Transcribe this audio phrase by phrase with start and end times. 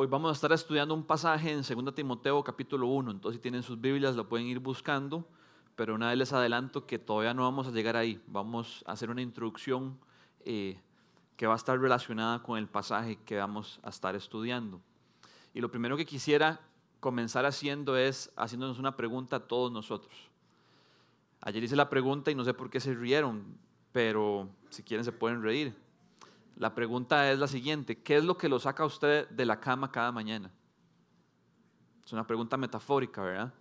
[0.00, 3.64] hoy vamos a estar estudiando un pasaje en 2 Timoteo capítulo 1, entonces si tienen
[3.64, 5.28] sus Biblias lo pueden ir buscando,
[5.74, 9.10] pero una vez les adelanto que todavía no vamos a llegar ahí, vamos a hacer
[9.10, 9.98] una introducción
[10.44, 10.80] eh,
[11.36, 14.80] que va a estar relacionada con el pasaje que vamos a estar estudiando.
[15.52, 16.60] Y lo primero que quisiera
[17.00, 20.14] comenzar haciendo es haciéndonos una pregunta a todos nosotros.
[21.40, 23.58] Ayer hice la pregunta y no sé por qué se rieron,
[23.90, 25.74] pero si quieren se pueden reír.
[26.58, 29.60] La pregunta es la siguiente, ¿qué es lo que lo saca a usted de la
[29.60, 30.50] cama cada mañana?
[32.04, 33.54] Es una pregunta metafórica, ¿verdad?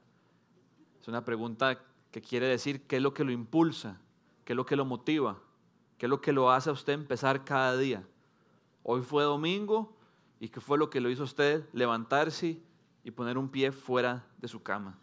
[1.00, 4.02] Es una pregunta que quiere decir qué es lo que lo impulsa,
[4.44, 5.38] qué es lo que lo motiva,
[6.00, 8.04] qué es lo que lo hace a usted empezar cada día.
[8.82, 9.96] Hoy fue domingo
[10.40, 12.60] y qué fue lo que lo hizo a usted levantarse
[13.04, 14.98] y poner un pie fuera de su cama.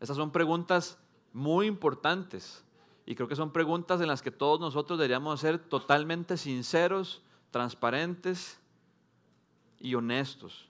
[0.00, 0.98] Esas son preguntas
[1.32, 2.65] muy importantes
[3.06, 8.58] y creo que son preguntas en las que todos nosotros deberíamos ser totalmente sinceros, transparentes
[9.78, 10.68] y honestos.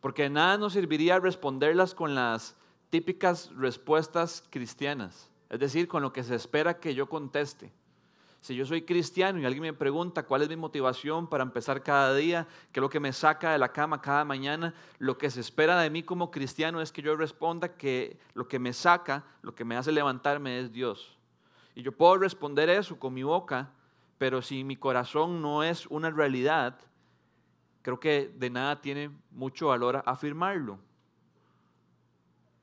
[0.00, 2.56] Porque de nada nos serviría responderlas con las
[2.90, 7.72] típicas respuestas cristianas, es decir, con lo que se espera que yo conteste.
[8.40, 12.14] Si yo soy cristiano y alguien me pregunta cuál es mi motivación para empezar cada
[12.14, 15.40] día, qué es lo que me saca de la cama cada mañana, lo que se
[15.40, 19.54] espera de mí como cristiano es que yo responda que lo que me saca, lo
[19.54, 21.16] que me hace levantarme es Dios.
[21.74, 23.70] Y yo puedo responder eso con mi boca,
[24.18, 26.78] pero si mi corazón no es una realidad,
[27.82, 30.78] creo que de nada tiene mucho valor afirmarlo.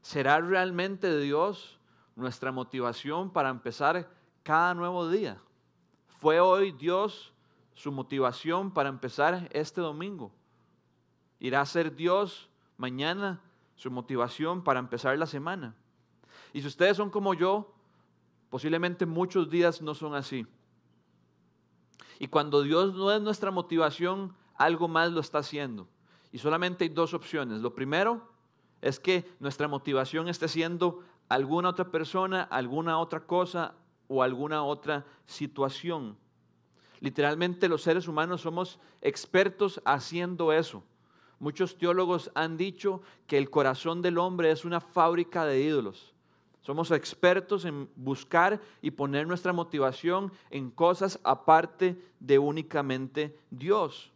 [0.01, 1.79] ¿Será realmente Dios
[2.15, 4.09] nuestra motivación para empezar
[4.43, 5.37] cada nuevo día?
[6.19, 7.33] ¿Fue hoy Dios
[7.73, 10.31] su motivación para empezar este domingo?
[11.39, 13.41] ¿Irá a ser Dios mañana
[13.75, 15.75] su motivación para empezar la semana?
[16.53, 17.73] Y si ustedes son como yo,
[18.49, 20.45] Posiblemente muchos días no son así.
[22.19, 25.87] Y cuando Dios no es nuestra motivación, algo más lo está haciendo.
[26.31, 27.61] Y solamente hay dos opciones.
[27.61, 28.27] Lo primero
[28.81, 33.75] es que nuestra motivación esté siendo alguna otra persona, alguna otra cosa
[34.07, 36.17] o alguna otra situación.
[36.99, 40.83] Literalmente los seres humanos somos expertos haciendo eso.
[41.39, 46.13] Muchos teólogos han dicho que el corazón del hombre es una fábrica de ídolos.
[46.69, 54.11] Somos expertos en buscar y poner nuestra motivación en cosas aparte de únicamente Dios.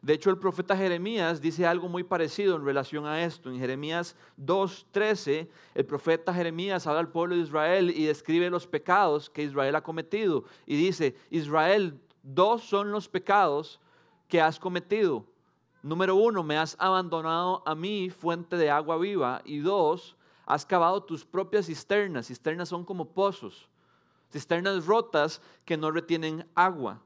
[0.00, 3.50] De hecho, el profeta Jeremías dice algo muy parecido en relación a esto.
[3.50, 9.28] En Jeremías 2.13, el profeta Jeremías habla al pueblo de Israel y describe los pecados
[9.28, 10.44] que Israel ha cometido.
[10.64, 13.78] Y dice, Israel, dos son los pecados
[14.26, 15.26] que has cometido.
[15.82, 19.42] Número uno, me has abandonado a mí, fuente de agua viva.
[19.44, 20.16] Y dos,
[20.50, 22.26] Has cavado tus propias cisternas.
[22.26, 23.68] Cisternas son como pozos.
[24.32, 27.00] Cisternas rotas que no retienen agua.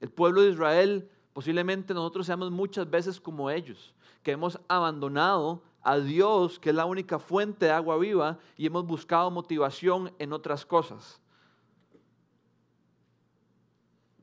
[0.00, 5.98] El pueblo de Israel, posiblemente nosotros seamos muchas veces como ellos, que hemos abandonado a
[5.98, 10.64] Dios, que es la única fuente de agua viva, y hemos buscado motivación en otras
[10.64, 11.20] cosas.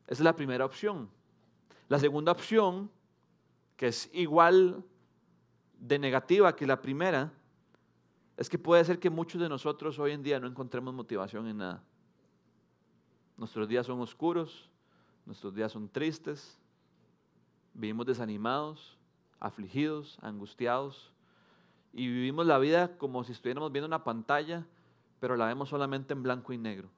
[0.07, 1.09] Esa es la primera opción.
[1.89, 2.89] La segunda opción,
[3.75, 4.85] que es igual
[5.77, 7.33] de negativa que la primera,
[8.41, 11.57] es que puede ser que muchos de nosotros hoy en día no encontremos motivación en
[11.57, 11.83] nada.
[13.37, 14.67] Nuestros días son oscuros,
[15.27, 16.59] nuestros días son tristes,
[17.75, 18.97] vivimos desanimados,
[19.39, 21.13] afligidos, angustiados
[21.93, 24.65] y vivimos la vida como si estuviéramos viendo una pantalla,
[25.19, 26.89] pero la vemos solamente en blanco y negro.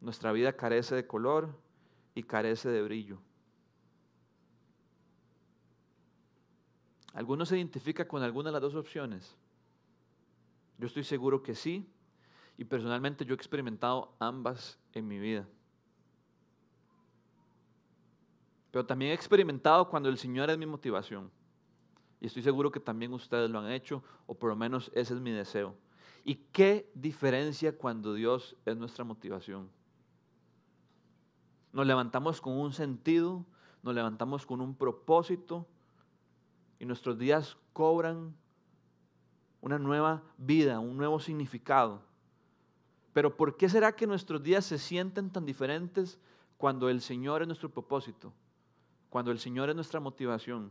[0.00, 1.54] Nuestra vida carece de color
[2.14, 3.18] y carece de brillo.
[7.12, 9.36] ¿Alguno se identifica con alguna de las dos opciones?
[10.78, 11.88] Yo estoy seguro que sí.
[12.56, 15.46] Y personalmente yo he experimentado ambas en mi vida.
[18.70, 21.30] Pero también he experimentado cuando el Señor es mi motivación.
[22.20, 25.20] Y estoy seguro que también ustedes lo han hecho, o por lo menos ese es
[25.20, 25.76] mi deseo.
[26.24, 29.70] ¿Y qué diferencia cuando Dios es nuestra motivación?
[31.72, 33.46] Nos levantamos con un sentido,
[33.82, 35.66] nos levantamos con un propósito
[36.80, 38.34] y nuestros días cobran
[39.60, 42.02] una nueva vida, un nuevo significado.
[43.12, 46.18] Pero ¿por qué será que nuestros días se sienten tan diferentes
[46.56, 48.32] cuando el Señor es nuestro propósito?
[49.10, 50.70] Cuando el Señor es nuestra motivación.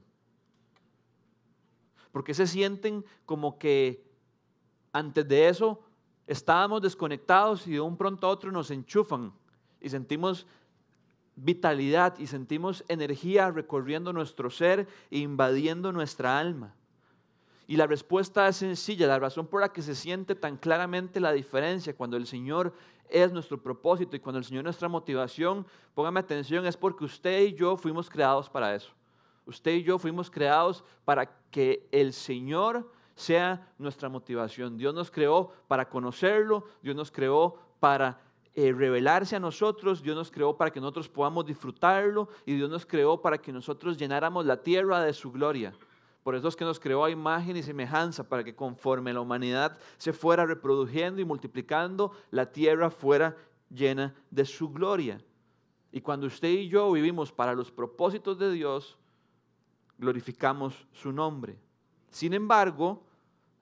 [2.12, 4.10] ¿Por qué se sienten como que
[4.94, 5.84] antes de eso
[6.26, 9.34] estábamos desconectados y de un pronto a otro nos enchufan
[9.82, 10.48] y sentimos
[11.36, 16.74] vitalidad y sentimos energía recorriendo nuestro ser e invadiendo nuestra alma?
[17.68, 21.34] Y la respuesta es sencilla, la razón por la que se siente tan claramente la
[21.34, 22.74] diferencia cuando el Señor
[23.10, 27.42] es nuestro propósito y cuando el Señor es nuestra motivación, póngame atención, es porque usted
[27.42, 28.92] y yo fuimos creados para eso.
[29.46, 34.78] Usted y yo fuimos creados para que el Señor sea nuestra motivación.
[34.78, 38.20] Dios nos creó para conocerlo, Dios nos creó para
[38.54, 42.86] eh, revelarse a nosotros, Dios nos creó para que nosotros podamos disfrutarlo y Dios nos
[42.86, 45.74] creó para que nosotros llenáramos la tierra de su gloria.
[46.28, 49.78] Por eso es que nos creó a imagen y semejanza, para que conforme la humanidad
[49.98, 53.38] se fuera reproduciendo y multiplicando, la tierra fuera
[53.70, 55.22] llena de su gloria.
[55.90, 58.98] Y cuando usted y yo vivimos para los propósitos de Dios,
[59.98, 61.58] glorificamos su nombre.
[62.10, 63.02] Sin embargo,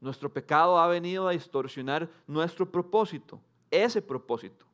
[0.02, 3.40] nuestro pecado ha venido a distorsionar nuestro propósito,
[3.70, 4.66] ese propósito.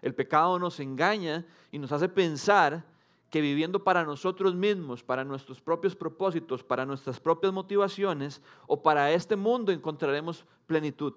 [0.00, 2.84] El pecado nos engaña y nos hace pensar
[3.32, 9.10] que viviendo para nosotros mismos, para nuestros propios propósitos, para nuestras propias motivaciones o para
[9.10, 11.14] este mundo encontraremos plenitud.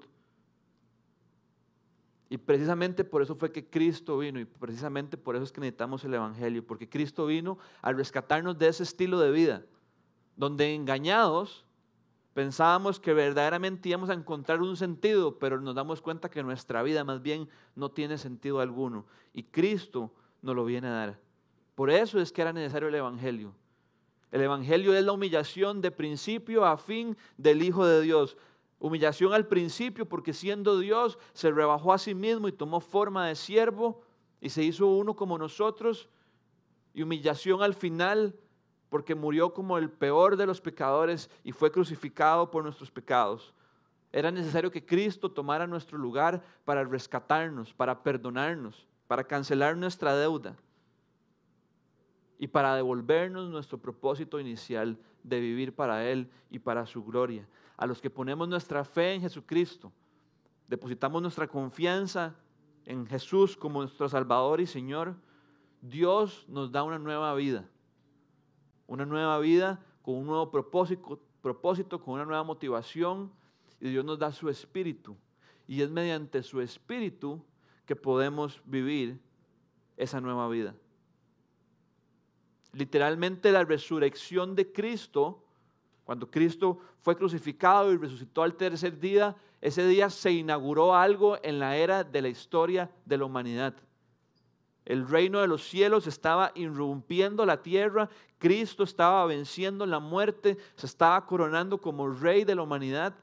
[2.29, 6.05] Y precisamente por eso fue que Cristo vino y precisamente por eso es que necesitamos
[6.05, 9.65] el Evangelio, porque Cristo vino a rescatarnos de ese estilo de vida,
[10.37, 11.65] donde engañados
[12.33, 17.03] pensábamos que verdaderamente íbamos a encontrar un sentido, pero nos damos cuenta que nuestra vida
[17.03, 19.05] más bien no tiene sentido alguno.
[19.33, 21.24] Y Cristo nos lo viene a dar.
[21.75, 23.53] Por eso es que era necesario el Evangelio.
[24.31, 28.37] El Evangelio es la humillación de principio a fin del Hijo de Dios.
[28.79, 33.35] Humillación al principio porque siendo Dios se rebajó a sí mismo y tomó forma de
[33.35, 34.01] siervo
[34.39, 36.09] y se hizo uno como nosotros.
[36.93, 38.35] Y humillación al final
[38.89, 43.53] porque murió como el peor de los pecadores y fue crucificado por nuestros pecados.
[44.13, 50.55] Era necesario que Cristo tomara nuestro lugar para rescatarnos, para perdonarnos, para cancelar nuestra deuda
[52.37, 57.47] y para devolvernos nuestro propósito inicial de vivir para Él y para su gloria.
[57.77, 59.91] A los que ponemos nuestra fe en Jesucristo,
[60.67, 62.35] depositamos nuestra confianza
[62.85, 65.15] en Jesús como nuestro Salvador y Señor,
[65.81, 67.67] Dios nos da una nueva vida.
[68.87, 73.31] Una nueva vida con un nuevo propósito, propósito, con una nueva motivación.
[73.79, 75.15] Y Dios nos da su espíritu.
[75.67, 77.43] Y es mediante su espíritu
[77.85, 79.19] que podemos vivir
[79.97, 80.75] esa nueva vida.
[82.75, 85.41] Literalmente la resurrección de Cristo,
[86.03, 91.57] cuando Cristo fue crucificado y resucitó al tercer día, ese día se inauguró algo en
[91.57, 93.75] la era de la historia de la humanidad.
[94.83, 100.85] El reino de los cielos estaba irrumpiendo la tierra, Cristo estaba venciendo la muerte, se
[100.85, 103.15] estaba coronando como rey de la humanidad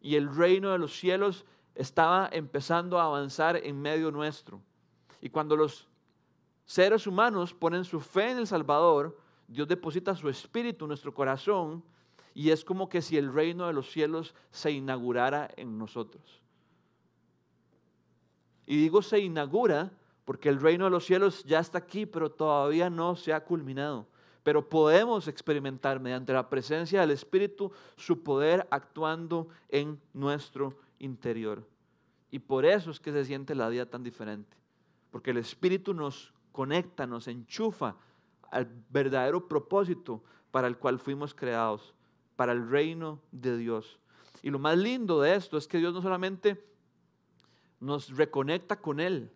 [0.00, 1.44] y el reino de los cielos
[1.74, 4.62] estaba empezando a avanzar en medio nuestro.
[5.20, 5.89] Y cuando los
[6.70, 9.18] seres humanos ponen su fe en el Salvador,
[9.48, 11.82] Dios deposita su espíritu en nuestro corazón
[12.32, 16.40] y es como que si el reino de los cielos se inaugurara en nosotros.
[18.66, 19.90] Y digo se inaugura
[20.24, 24.06] porque el reino de los cielos ya está aquí, pero todavía no se ha culminado.
[24.44, 31.66] Pero podemos experimentar mediante la presencia del Espíritu su poder actuando en nuestro interior.
[32.30, 34.56] Y por eso es que se siente la vida tan diferente.
[35.10, 37.96] Porque el Espíritu nos conecta, nos enchufa
[38.50, 41.94] al verdadero propósito para el cual fuimos creados,
[42.36, 43.98] para el reino de Dios.
[44.42, 46.64] Y lo más lindo de esto es que Dios no solamente
[47.78, 49.30] nos reconecta con Él,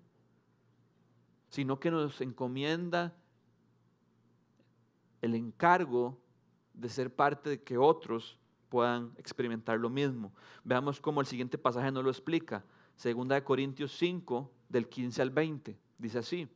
[1.48, 3.14] sino que nos encomienda
[5.22, 6.20] el encargo
[6.74, 8.38] de ser parte de que otros
[8.68, 10.32] puedan experimentar lo mismo.
[10.64, 12.64] Veamos cómo el siguiente pasaje nos lo explica.
[12.96, 15.78] Segunda de Corintios 5, del 15 al 20.
[15.98, 16.48] Dice así.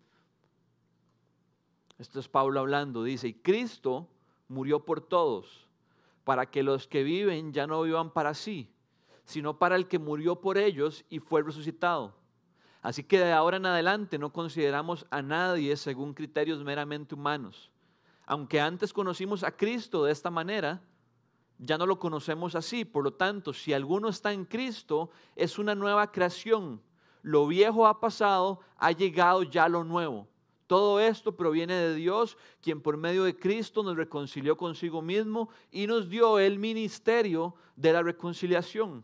[1.99, 4.09] Esto es Pablo hablando, dice, y Cristo
[4.47, 5.67] murió por todos,
[6.25, 8.71] para que los que viven ya no vivan para sí,
[9.25, 12.15] sino para el que murió por ellos y fue resucitado.
[12.83, 17.71] Así que de ahora en adelante no consideramos a nadie según criterios meramente humanos.
[18.27, 20.81] Aunque antes conocimos a Cristo de esta manera,
[21.59, 22.85] ya no lo conocemos así.
[22.85, 26.81] Por lo tanto, si alguno está en Cristo, es una nueva creación.
[27.23, 30.29] Lo viejo ha pasado, ha llegado ya lo nuevo.
[30.69, 35.87] Todo esto proviene de Dios, quien por medio de Cristo nos reconcilió consigo mismo y
[35.87, 39.03] nos dio el ministerio de la reconciliación.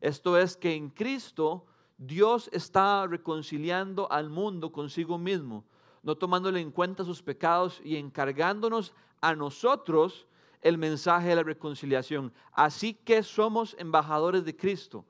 [0.00, 1.66] Esto es que en Cristo
[1.96, 5.64] Dios está reconciliando al mundo consigo mismo,
[6.02, 10.26] no tomándole en cuenta sus pecados y encargándonos a nosotros
[10.62, 12.32] el mensaje de la reconciliación.
[12.50, 15.04] Así que somos embajadores de Cristo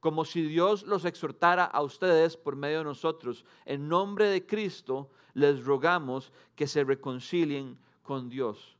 [0.00, 3.44] como si Dios los exhortara a ustedes por medio de nosotros.
[3.64, 8.78] En nombre de Cristo les rogamos que se reconcilien con Dios.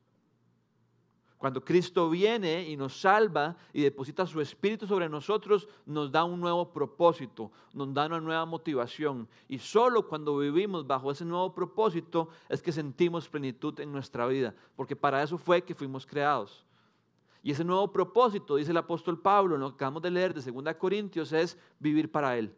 [1.38, 6.40] Cuando Cristo viene y nos salva y deposita su espíritu sobre nosotros, nos da un
[6.40, 9.28] nuevo propósito, nos da una nueva motivación.
[9.46, 14.52] Y solo cuando vivimos bajo ese nuevo propósito es que sentimos plenitud en nuestra vida,
[14.74, 16.66] porque para eso fue que fuimos creados.
[17.42, 20.50] Y ese nuevo propósito, dice el apóstol Pablo, en lo que acabamos de leer de
[20.50, 22.54] 2 Corintios, es vivir para Él.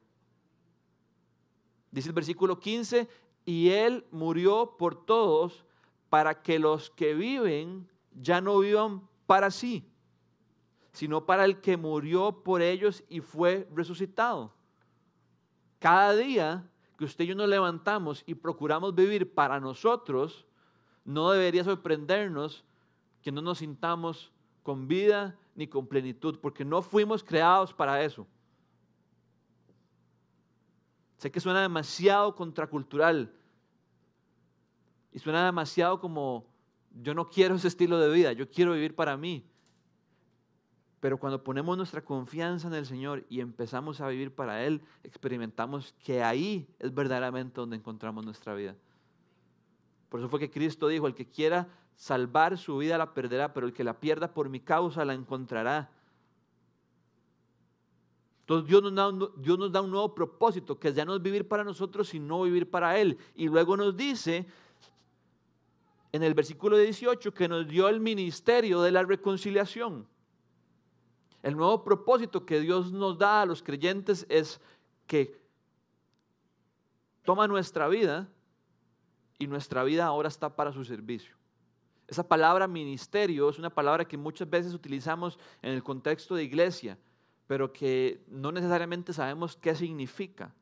[1.91, 3.09] Dice el versículo 15,
[3.45, 5.65] y Él murió por todos
[6.09, 9.89] para que los que viven ya no vivan para sí,
[10.93, 14.53] sino para el que murió por ellos y fue resucitado.
[15.79, 16.69] Cada día
[16.99, 20.47] que usted y yo nos levantamos y procuramos vivir para nosotros,
[21.05, 22.65] no debería sorprendernos
[23.23, 24.33] que no nos sintamos
[24.63, 28.27] con vida ni con plenitud, porque no fuimos creados para eso.
[31.19, 33.31] Sé que suena demasiado contracultural
[35.13, 36.47] y suena demasiado como
[37.03, 39.45] yo no quiero ese estilo de vida, yo quiero vivir para mí.
[41.01, 45.95] Pero cuando ponemos nuestra confianza en el Señor y empezamos a vivir para Él, experimentamos
[46.05, 48.77] que ahí es verdaderamente donde encontramos nuestra vida.
[50.11, 51.69] Por eso fue que Cristo dijo, el que quiera
[52.01, 55.91] salvar su vida la perderá, pero el que la pierda por mi causa la encontrará.
[58.41, 61.21] Entonces Dios nos, da un, Dios nos da un nuevo propósito, que ya no es
[61.21, 63.19] vivir para nosotros, sino vivir para Él.
[63.35, 64.47] Y luego nos dice
[66.11, 70.09] en el versículo 18 que nos dio el ministerio de la reconciliación.
[71.43, 74.59] El nuevo propósito que Dios nos da a los creyentes es
[75.07, 75.39] que
[77.25, 78.27] toma nuestra vida
[79.39, 81.40] y nuestra vida ahora está para su servicio.
[82.11, 86.99] Esa palabra ministerio es una palabra que muchas veces utilizamos en el contexto de iglesia,
[87.47, 90.53] pero que no necesariamente sabemos qué significa.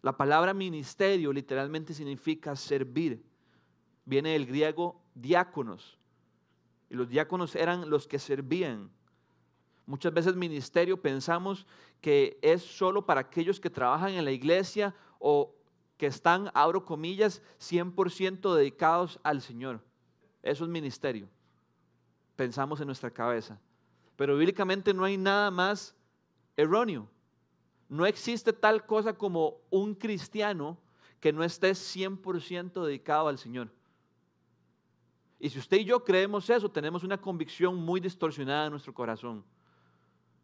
[0.00, 3.22] La palabra ministerio literalmente significa servir
[4.08, 5.98] viene del griego diáconos.
[6.88, 8.90] Y los diáconos eran los que servían.
[9.84, 11.66] Muchas veces ministerio pensamos
[12.00, 15.54] que es solo para aquellos que trabajan en la iglesia o
[15.98, 19.82] que están, abro comillas, 100% dedicados al Señor.
[20.42, 21.28] Eso es ministerio.
[22.36, 23.58] Pensamos en nuestra cabeza.
[24.16, 25.94] Pero bíblicamente no hay nada más
[26.56, 27.08] erróneo.
[27.88, 30.78] No existe tal cosa como un cristiano
[31.20, 33.70] que no esté 100% dedicado al Señor.
[35.40, 39.44] Y si usted y yo creemos eso, tenemos una convicción muy distorsionada en nuestro corazón.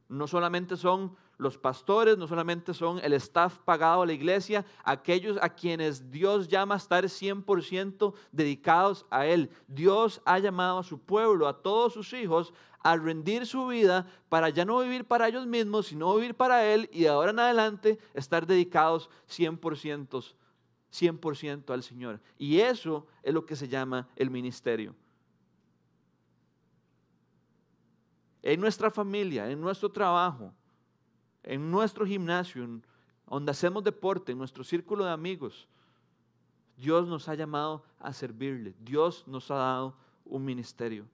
[0.09, 5.39] No solamente son los pastores, no solamente son el staff pagado a la iglesia, aquellos
[5.41, 9.51] a quienes Dios llama a estar 100% dedicados a Él.
[9.67, 14.51] Dios ha llamado a su pueblo, a todos sus hijos, a rendir su vida para
[14.51, 17.99] ya no vivir para ellos mismos, sino vivir para Él y de ahora en adelante
[18.15, 20.35] estar dedicados 100%
[20.95, 22.21] 100% al Señor.
[22.39, 24.95] Y eso es lo que se llama el ministerio.
[28.43, 30.53] En nuestra familia, en nuestro trabajo,
[31.45, 32.81] en nuestro gimnasio,
[33.29, 35.69] donde hacemos deporte, en nuestro círculo de amigos,
[36.77, 38.75] Dios nos ha llamado a servirle.
[38.81, 41.07] Dios nos ha dado un ministerio.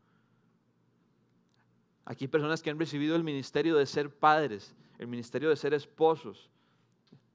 [2.04, 5.74] Aquí hay personas que han recibido el ministerio de ser padres, el ministerio de ser
[5.74, 6.50] esposos,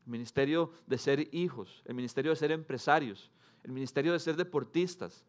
[0.05, 3.31] el ministerio de ser hijos, el ministerio de ser empresarios,
[3.63, 5.23] el ministerio de ser deportistas.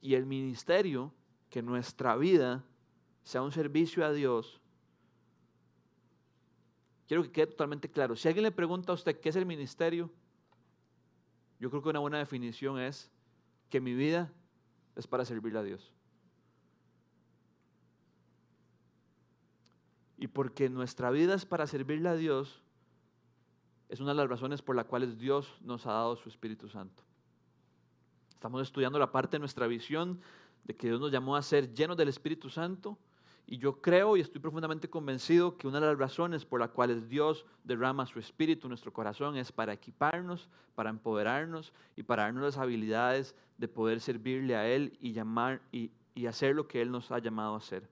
[0.00, 1.12] Y el ministerio
[1.54, 2.64] que nuestra vida
[3.22, 4.60] sea un servicio a Dios.
[7.06, 8.16] Quiero que quede totalmente claro.
[8.16, 10.10] Si alguien le pregunta a usted qué es el ministerio,
[11.60, 13.08] yo creo que una buena definición es
[13.70, 14.32] que mi vida
[14.96, 15.92] es para servirle a Dios.
[20.18, 22.64] Y porque nuestra vida es para servirle a Dios,
[23.88, 27.04] es una de las razones por las cuales Dios nos ha dado su Espíritu Santo.
[28.30, 30.20] Estamos estudiando la parte de nuestra visión
[30.64, 32.98] de que Dios nos llamó a ser llenos del Espíritu Santo.
[33.46, 37.08] Y yo creo y estoy profundamente convencido que una de las razones por las cuales
[37.08, 42.42] Dios derrama su Espíritu en nuestro corazón es para equiparnos, para empoderarnos y para darnos
[42.42, 46.90] las habilidades de poder servirle a Él y, llamar, y, y hacer lo que Él
[46.90, 47.86] nos ha llamado a hacer.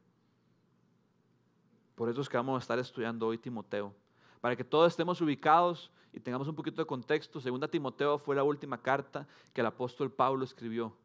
[1.95, 3.95] Por eso es que vamos a estar estudiando hoy Timoteo.
[4.41, 8.43] Para que todos estemos ubicados y tengamos un poquito de contexto, Segunda Timoteo fue la
[8.43, 10.97] última carta que el apóstol Pablo escribió.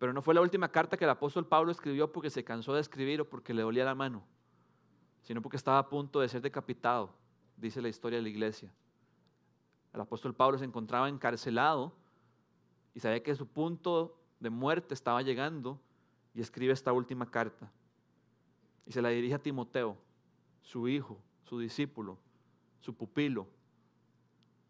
[0.00, 2.80] Pero no fue la última carta que el apóstol Pablo escribió porque se cansó de
[2.80, 4.24] escribir o porque le dolía la mano,
[5.20, 7.10] sino porque estaba a punto de ser decapitado,
[7.58, 8.72] dice la historia de la iglesia.
[9.92, 11.92] El apóstol Pablo se encontraba encarcelado
[12.94, 15.78] y sabía que su punto de muerte estaba llegando
[16.32, 17.70] y escribe esta última carta
[18.86, 19.98] y se la dirige a Timoteo,
[20.62, 22.16] su hijo, su discípulo,
[22.80, 23.46] su pupilo,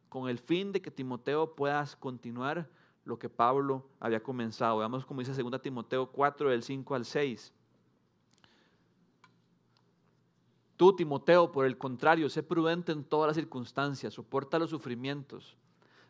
[0.09, 2.69] con el fin de que Timoteo pueda continuar
[3.11, 4.79] lo que Pablo había comenzado.
[4.79, 7.53] Veamos como dice 2 Timoteo 4, del 5 al 6.
[10.77, 15.57] Tú, Timoteo, por el contrario, sé prudente en todas las circunstancias, soporta los sufrimientos,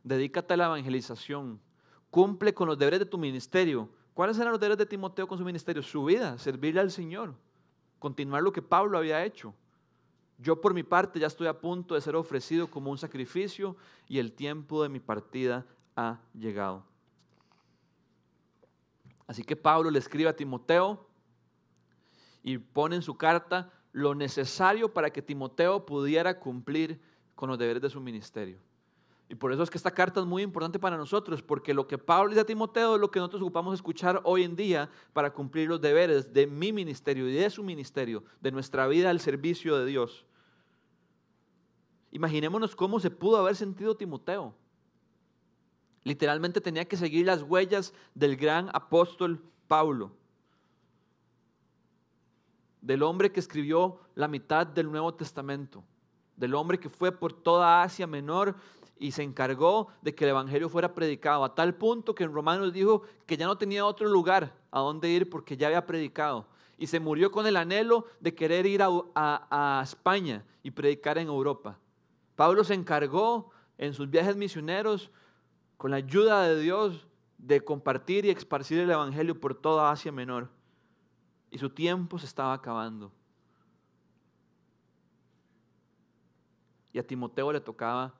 [0.04, 1.58] dedícate a la evangelización,
[2.10, 3.88] cumple con los deberes de tu ministerio.
[4.14, 5.82] ¿Cuáles eran los deberes de Timoteo con su ministerio?
[5.82, 7.34] Su vida, servirle al Señor,
[7.98, 9.54] continuar lo que Pablo había hecho.
[10.38, 13.76] Yo por mi parte ya estoy a punto de ser ofrecido como un sacrificio
[14.06, 15.66] y el tiempo de mi partida
[15.96, 16.89] ha llegado.
[19.30, 21.06] Así que Pablo le escribe a Timoteo
[22.42, 27.00] y pone en su carta lo necesario para que Timoteo pudiera cumplir
[27.36, 28.58] con los deberes de su ministerio.
[29.28, 31.96] Y por eso es que esta carta es muy importante para nosotros, porque lo que
[31.96, 35.68] Pablo dice a Timoteo es lo que nosotros ocupamos escuchar hoy en día para cumplir
[35.68, 39.86] los deberes de mi ministerio y de su ministerio, de nuestra vida al servicio de
[39.86, 40.26] Dios.
[42.10, 44.56] Imaginémonos cómo se pudo haber sentido Timoteo.
[46.02, 50.12] Literalmente tenía que seguir las huellas del gran apóstol Pablo,
[52.80, 55.84] del hombre que escribió la mitad del Nuevo Testamento,
[56.36, 58.56] del hombre que fue por toda Asia Menor
[58.98, 62.72] y se encargó de que el Evangelio fuera predicado, a tal punto que en Romanos
[62.72, 66.46] dijo que ya no tenía otro lugar a donde ir porque ya había predicado.
[66.78, 71.28] Y se murió con el anhelo de querer ir a, a España y predicar en
[71.28, 71.78] Europa.
[72.36, 75.10] Pablo se encargó en sus viajes misioneros,
[75.80, 77.08] con la ayuda de Dios,
[77.38, 80.50] de compartir y esparcir el Evangelio por toda Asia Menor.
[81.50, 83.10] Y su tiempo se estaba acabando.
[86.92, 88.12] Y a Timoteo le tocaba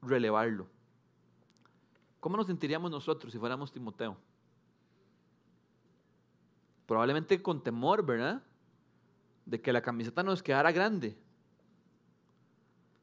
[0.00, 0.66] relevarlo.
[2.20, 4.16] ¿Cómo nos sentiríamos nosotros si fuéramos Timoteo?
[6.86, 8.42] Probablemente con temor, ¿verdad?
[9.44, 11.18] De que la camiseta nos quedara grande.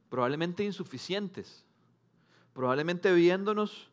[0.09, 1.68] Probablemente insuficientes.
[2.59, 3.89] Probablemente viéndonos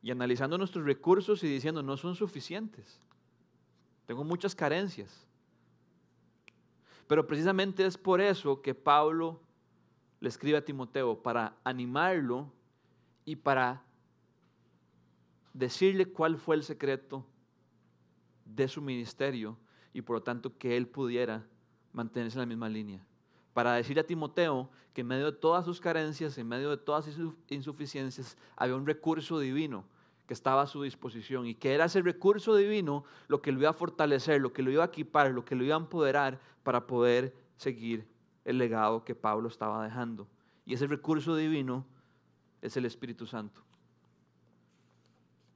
[0.00, 3.00] y analizando nuestros recursos y diciendo, no son suficientes.
[4.06, 5.26] Tengo muchas carencias.
[7.08, 9.40] Pero precisamente es por eso que Pablo
[10.20, 12.52] le escribe a Timoteo para animarlo
[13.24, 13.82] y para
[15.52, 17.26] decirle cuál fue el secreto
[18.44, 19.58] de su ministerio
[19.92, 21.44] y por lo tanto que él pudiera
[21.92, 23.04] mantenerse en la misma línea.
[23.56, 27.06] Para decirle a Timoteo que en medio de todas sus carencias, en medio de todas
[27.06, 29.86] sus insuficiencias, había un recurso divino
[30.26, 33.70] que estaba a su disposición y que era ese recurso divino lo que lo iba
[33.70, 36.86] a fortalecer, lo que lo iba a equipar, lo que lo iba a empoderar para
[36.86, 38.06] poder seguir
[38.44, 40.28] el legado que Pablo estaba dejando.
[40.66, 41.86] Y ese recurso divino
[42.60, 43.62] es el Espíritu Santo.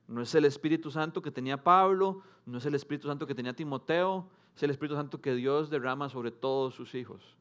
[0.09, 3.53] No es el Espíritu Santo que tenía Pablo, no es el Espíritu Santo que tenía
[3.53, 7.37] Timoteo, es el Espíritu Santo que Dios derrama sobre todos sus hijos.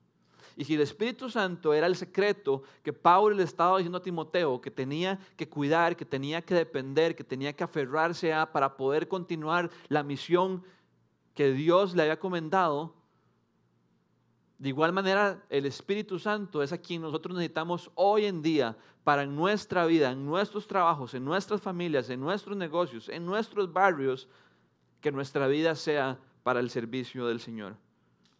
[0.60, 4.60] Y si el Espíritu Santo era el secreto que Pablo le estaba diciendo a Timoteo,
[4.60, 9.08] que tenía que cuidar, que tenía que depender, que tenía que aferrarse a para poder
[9.08, 10.62] continuar la misión
[11.34, 12.93] que Dios le había comendado,
[14.58, 19.26] de igual manera, el Espíritu Santo es a quien nosotros necesitamos hoy en día para
[19.26, 24.28] nuestra vida, en nuestros trabajos, en nuestras familias, en nuestros negocios, en nuestros barrios,
[25.00, 27.78] que nuestra vida sea para el servicio del Señor.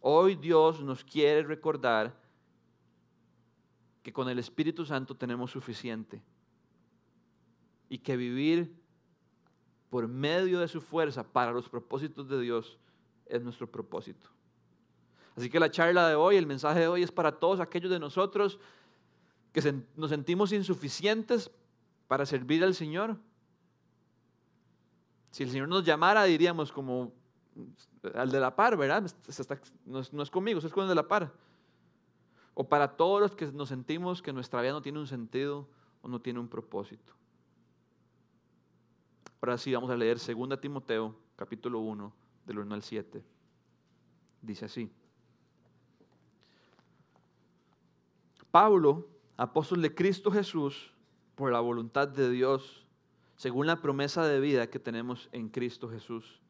[0.00, 2.18] Hoy Dios nos quiere recordar
[4.02, 6.22] que con el Espíritu Santo tenemos suficiente
[7.88, 8.74] y que vivir
[9.90, 12.78] por medio de su fuerza para los propósitos de Dios
[13.26, 14.28] es nuestro propósito.
[15.36, 17.98] Así que la charla de hoy, el mensaje de hoy es para todos aquellos de
[17.98, 18.58] nosotros
[19.52, 21.50] que nos sentimos insuficientes
[22.08, 23.16] para servir al Señor.
[25.30, 27.12] Si el Señor nos llamara, diríamos como
[28.14, 29.10] al de la par, ¿verdad?
[29.84, 31.32] No, no es conmigo, es con el de la par.
[32.54, 35.68] O para todos los que nos sentimos que nuestra vida no tiene un sentido
[36.02, 37.12] o no tiene un propósito.
[39.40, 42.12] Ahora sí vamos a leer 2 Timoteo, capítulo 1,
[42.46, 43.24] del 1 al 7.
[44.42, 44.90] Dice así.
[48.50, 50.92] Pablo, apóstol de Cristo Jesús,
[51.36, 52.86] por la voluntad de Dios,
[53.36, 56.40] según la promesa de vida que tenemos en Cristo Jesús.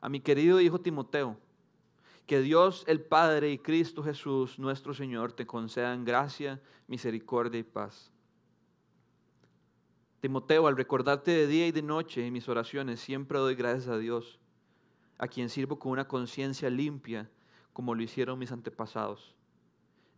[0.00, 1.36] A mi querido hijo Timoteo,
[2.26, 8.12] que Dios el Padre y Cristo Jesús, nuestro Señor, te concedan gracia, misericordia y paz.
[10.20, 13.98] Timoteo, al recordarte de día y de noche en mis oraciones, siempre doy gracias a
[13.98, 14.38] Dios,
[15.18, 17.30] a quien sirvo con una conciencia limpia,
[17.72, 19.34] como lo hicieron mis antepasados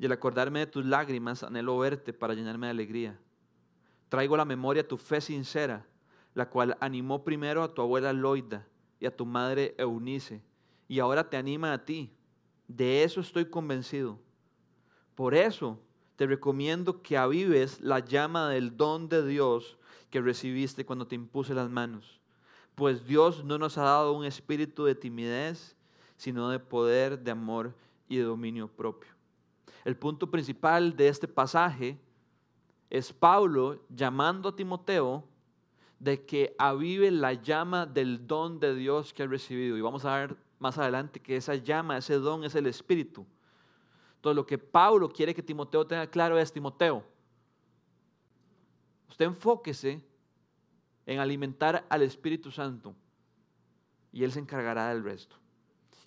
[0.03, 3.21] y al acordarme de tus lágrimas, anhelo verte para llenarme de alegría.
[4.09, 5.87] Traigo a la memoria tu fe sincera,
[6.35, 8.67] la cual animó primero a tu abuela Loida
[9.03, 10.41] y a tu madre Eunice,
[10.87, 12.13] y ahora te anima a ti.
[12.69, 14.17] De eso estoy convencido.
[15.17, 15.81] Por eso
[16.15, 19.77] te recomiendo que avives la llama del don de Dios
[20.09, 22.21] que recibiste cuando te impuse las manos.
[22.77, 25.75] Pues Dios no nos ha dado un espíritu de timidez,
[26.17, 27.75] sino de poder, de amor
[28.09, 29.11] y de dominio propio.
[29.85, 31.99] El punto principal de este pasaje
[32.89, 35.25] es Pablo llamando a Timoteo
[36.03, 39.77] de que avive la llama del don de Dios que ha recibido.
[39.77, 43.25] Y vamos a ver más adelante que esa llama, ese don es el Espíritu.
[44.17, 47.05] Entonces lo que Pablo quiere que Timoteo tenga claro es, Timoteo,
[49.09, 50.05] usted enfóquese
[51.07, 52.97] en alimentar al Espíritu Santo
[54.11, 55.37] y Él se encargará del resto.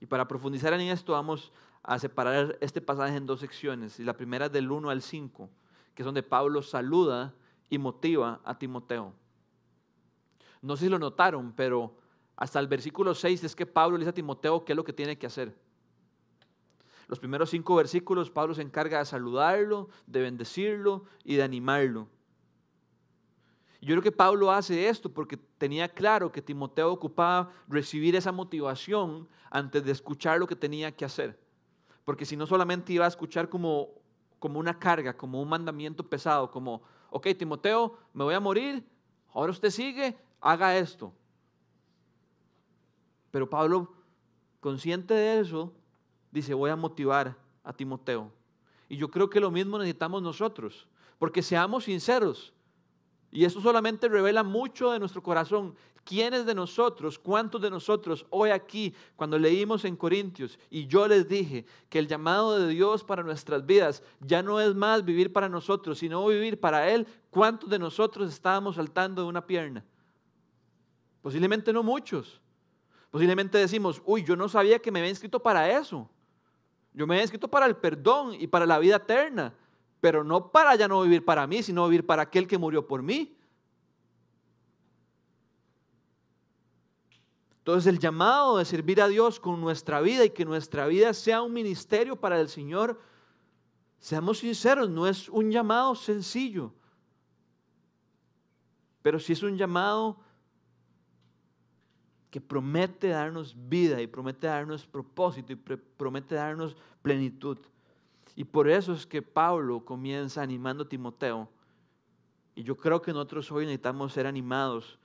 [0.01, 3.97] Y para profundizar en esto vamos a separar este pasaje en dos secciones.
[4.01, 5.49] Y la primera es del 1 al 5,
[5.93, 7.33] que es donde Pablo saluda
[7.69, 9.13] y motiva a Timoteo.
[10.65, 11.95] No sé si lo notaron, pero
[12.35, 14.93] hasta el versículo 6 es que Pablo le dice a Timoteo qué es lo que
[14.93, 15.55] tiene que hacer.
[17.07, 22.07] Los primeros cinco versículos, Pablo se encarga de saludarlo, de bendecirlo y de animarlo.
[23.79, 29.27] Yo creo que Pablo hace esto porque tenía claro que Timoteo ocupaba recibir esa motivación
[29.51, 31.39] antes de escuchar lo que tenía que hacer.
[32.05, 33.89] Porque si no solamente iba a escuchar como,
[34.39, 38.83] como una carga, como un mandamiento pesado, como, ok, Timoteo, me voy a morir,
[39.31, 41.11] ahora usted sigue, haga esto.
[43.31, 43.91] Pero Pablo,
[44.59, 45.73] consciente de eso,
[46.31, 48.31] dice, voy a motivar a Timoteo.
[48.87, 52.53] Y yo creo que lo mismo necesitamos nosotros, porque seamos sinceros.
[53.31, 55.75] Y eso solamente revela mucho de nuestro corazón.
[56.03, 61.27] ¿Quiénes de nosotros, cuántos de nosotros hoy aquí, cuando leímos en Corintios, y yo les
[61.27, 65.49] dije que el llamado de Dios para nuestras vidas ya no es más vivir para
[65.49, 69.83] nosotros, sino vivir para Él, ¿cuántos de nosotros estábamos saltando de una pierna?
[71.25, 72.39] Posiblemente no muchos.
[73.09, 76.07] Posiblemente decimos, uy, yo no sabía que me había inscrito para eso.
[76.93, 79.51] Yo me he escrito para el perdón y para la vida eterna,
[79.99, 83.01] pero no para ya no vivir para mí, sino vivir para aquel que murió por
[83.01, 83.35] mí.
[87.57, 91.41] Entonces el llamado de servir a Dios con nuestra vida y que nuestra vida sea
[91.41, 93.01] un ministerio para el Señor,
[93.97, 96.71] seamos sinceros, no es un llamado sencillo,
[99.01, 100.23] pero sí es un llamado
[102.35, 107.57] que promete darnos vida y promete darnos propósito y promete darnos plenitud.
[108.35, 111.47] Y por eso es que Pablo comienza animando a Timoteo.
[112.53, 114.99] Y yo creo que nosotros hoy necesitamos ser animados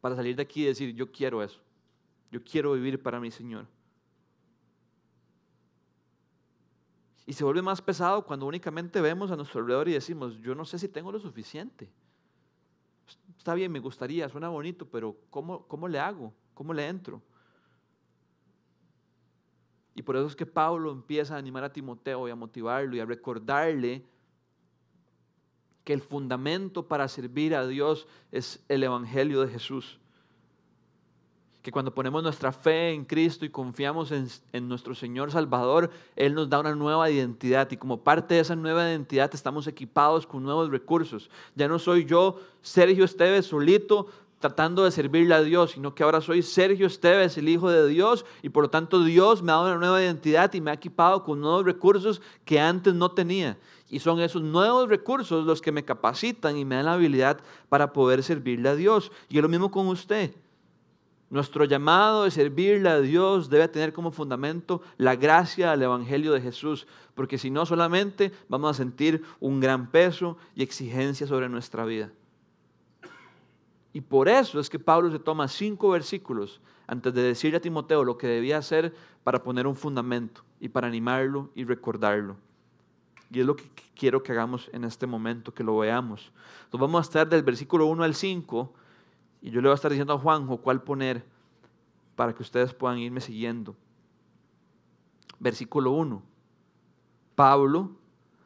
[0.00, 1.58] para salir de aquí y decir, yo quiero eso.
[2.30, 3.66] Yo quiero vivir para mi Señor.
[7.26, 10.64] Y se vuelve más pesado cuando únicamente vemos a nuestro alrededor y decimos, yo no
[10.64, 11.90] sé si tengo lo suficiente
[13.40, 16.30] está bien, me gustaría, suena bonito, pero ¿cómo, cómo le hago?
[16.52, 17.22] ¿Cómo le entro?
[19.94, 23.00] Y por eso es que Pablo empieza a animar a Timoteo y a motivarlo y
[23.00, 24.04] a recordarle
[25.84, 29.99] que el fundamento para servir a Dios es el Evangelio de Jesús
[31.62, 36.48] que cuando ponemos nuestra fe en Cristo y confiamos en, nuestro Señor Salvador, Él nos
[36.48, 40.70] da una nueva identidad y como parte de esa nueva identidad estamos equipados con nuevos
[40.70, 41.30] recursos.
[41.54, 44.06] Ya no soy yo, Sergio Esteves, solito
[44.38, 48.24] tratando de servirle a Dios, sino que ahora soy Sergio Esteves, el Hijo de Dios,
[48.40, 51.22] y por lo tanto Dios me ha dado una nueva identidad y me ha equipado
[51.24, 53.58] con nuevos recursos que antes no tenía.
[53.90, 57.92] Y son esos nuevos recursos los que me capacitan y me dan la habilidad para
[57.92, 59.12] poder servirle a Dios.
[59.28, 60.34] Y es lo mismo con usted.
[61.30, 66.40] Nuestro llamado de servirle a Dios debe tener como fundamento la gracia del Evangelio de
[66.40, 71.84] Jesús, porque si no solamente vamos a sentir un gran peso y exigencia sobre nuestra
[71.84, 72.10] vida.
[73.92, 78.02] Y por eso es que Pablo se toma cinco versículos antes de decirle a Timoteo
[78.02, 82.36] lo que debía hacer para poner un fundamento y para animarlo y recordarlo.
[83.32, 86.32] Y es lo que quiero que hagamos en este momento, que lo veamos.
[86.64, 88.74] Entonces vamos a estar del versículo 1 al 5
[89.42, 91.24] y yo le voy a estar diciendo a Juanjo cuál poner
[92.16, 93.74] para que ustedes puedan irme siguiendo.
[95.38, 96.22] Versículo 1.
[97.34, 97.92] Pablo,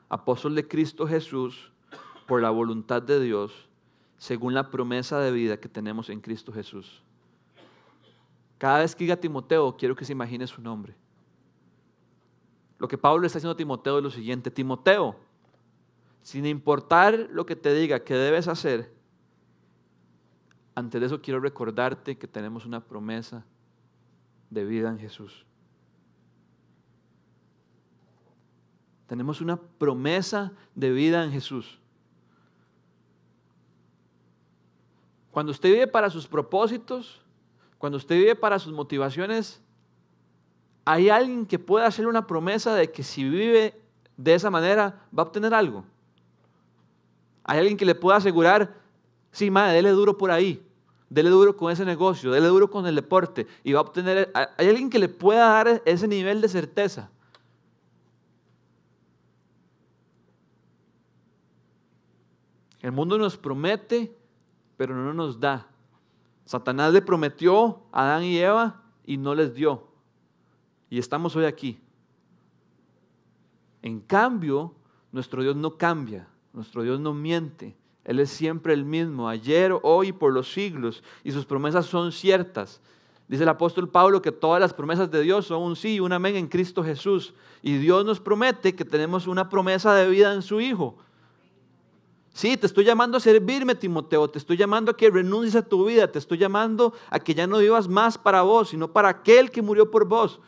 [0.09, 1.73] apóstol de Cristo Jesús,
[2.27, 3.69] por la voluntad de Dios,
[4.17, 7.03] según la promesa de vida que tenemos en Cristo Jesús.
[8.59, 10.95] Cada vez que diga Timoteo, quiero que se imagine su nombre.
[12.79, 15.17] Lo que Pablo está diciendo a Timoteo es lo siguiente, Timoteo,
[16.23, 18.95] sin importar lo que te diga que debes hacer,
[20.75, 23.45] antes de eso quiero recordarte que tenemos una promesa
[24.51, 25.47] de vida en Jesús.
[29.07, 31.79] Tenemos una promesa de vida en Jesús.
[35.31, 37.21] Cuando usted vive para sus propósitos,
[37.79, 39.61] cuando usted vive para sus motivaciones,
[40.85, 43.81] hay alguien que puede hacer una promesa de que si vive
[44.17, 45.85] de esa manera, va a obtener algo.
[47.43, 48.84] Hay alguien que le pueda asegurar,
[49.35, 50.65] sí, madre, dele duro por ahí,
[51.11, 54.69] dele duro con ese negocio, dele duro con el deporte, y va a obtener, hay
[54.69, 57.11] alguien que le pueda dar ese nivel de certeza.
[62.81, 64.17] El mundo nos promete,
[64.77, 65.67] pero no nos da.
[66.45, 69.89] Satanás le prometió a Adán y Eva y no les dio.
[70.91, 71.81] Y estamos hoy aquí.
[73.83, 74.75] En cambio,
[75.13, 77.75] nuestro Dios no cambia, nuestro Dios no miente.
[78.05, 82.81] Él es siempre el mismo, ayer, hoy por los siglos, y sus promesas son ciertas.
[83.27, 86.13] Dice el apóstol Pablo que todas las promesas de Dios son un sí y un
[86.13, 87.33] amén en Cristo Jesús.
[87.63, 90.99] Y Dios nos promete que tenemos una promesa de vida en su Hijo.
[92.35, 94.29] Sí, te estoy llamando a servirme, Timoteo.
[94.29, 96.11] Te estoy llamando a que renuncies a tu vida.
[96.11, 99.63] Te estoy llamando a que ya no vivas más para vos, sino para aquel que
[99.63, 100.41] murió por vos.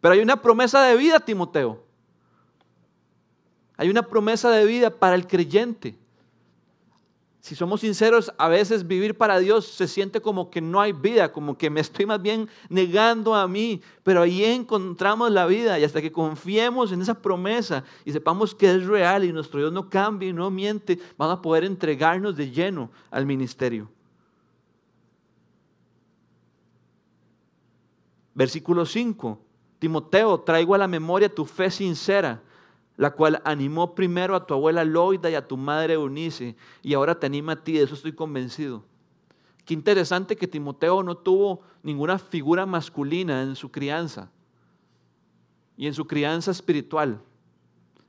[0.00, 1.84] Pero hay una promesa de vida, Timoteo.
[3.76, 5.96] Hay una promesa de vida para el creyente.
[7.40, 11.30] Si somos sinceros, a veces vivir para Dios se siente como que no hay vida,
[11.30, 15.84] como que me estoy más bien negando a mí, pero ahí encontramos la vida y
[15.84, 19.88] hasta que confiemos en esa promesa y sepamos que es real y nuestro Dios no
[19.88, 23.88] cambia y no miente, vamos a poder entregarnos de lleno al ministerio.
[28.34, 29.40] Versículo 5.
[29.78, 32.42] Timoteo, traigo a la memoria tu fe sincera
[32.98, 37.18] la cual animó primero a tu abuela Loida y a tu madre Eunice, y ahora
[37.18, 38.84] te anima a ti, de eso estoy convencido.
[39.64, 44.32] Qué interesante que Timoteo no tuvo ninguna figura masculina en su crianza
[45.76, 47.20] y en su crianza espiritual.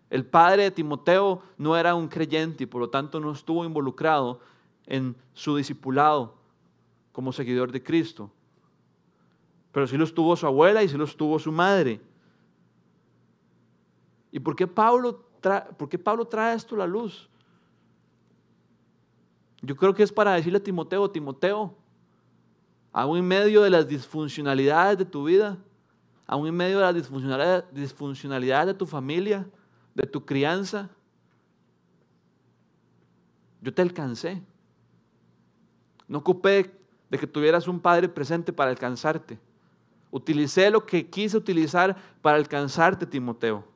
[0.10, 4.40] El padre de Timoteo no era un creyente y por lo tanto no estuvo involucrado
[4.88, 6.34] en su discipulado
[7.12, 8.32] como seguidor de Cristo.
[9.72, 12.02] Pero sí lo estuvo su abuela y sí lo estuvo su madre.
[14.32, 17.30] ¿Y por qué Pablo, trae, por Pablo trae esto a la luz?
[19.62, 21.76] Yo creo que es para decirle a Timoteo, Timoteo,
[22.94, 25.58] aún en medio de las disfuncionalidades de tu vida,
[26.26, 29.48] aún en medio de las disfuncionalidades, disfuncionalidades de tu familia,
[29.96, 30.90] de tu crianza,
[33.62, 34.42] yo te alcancé.
[36.08, 36.74] No ocupé
[37.10, 39.40] de que tuvieras un padre presente para alcanzarte.
[40.12, 43.69] Utilicé lo que quise utilizar para alcanzarte, Timoteo.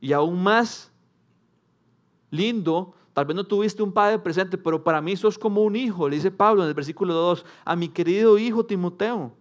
[0.00, 0.90] Y aún más
[2.30, 6.08] lindo, tal vez no tuviste un padre presente, pero para mí sos como un hijo,
[6.08, 9.32] le dice Pablo en el versículo 2, a mi querido hijo Timoteo.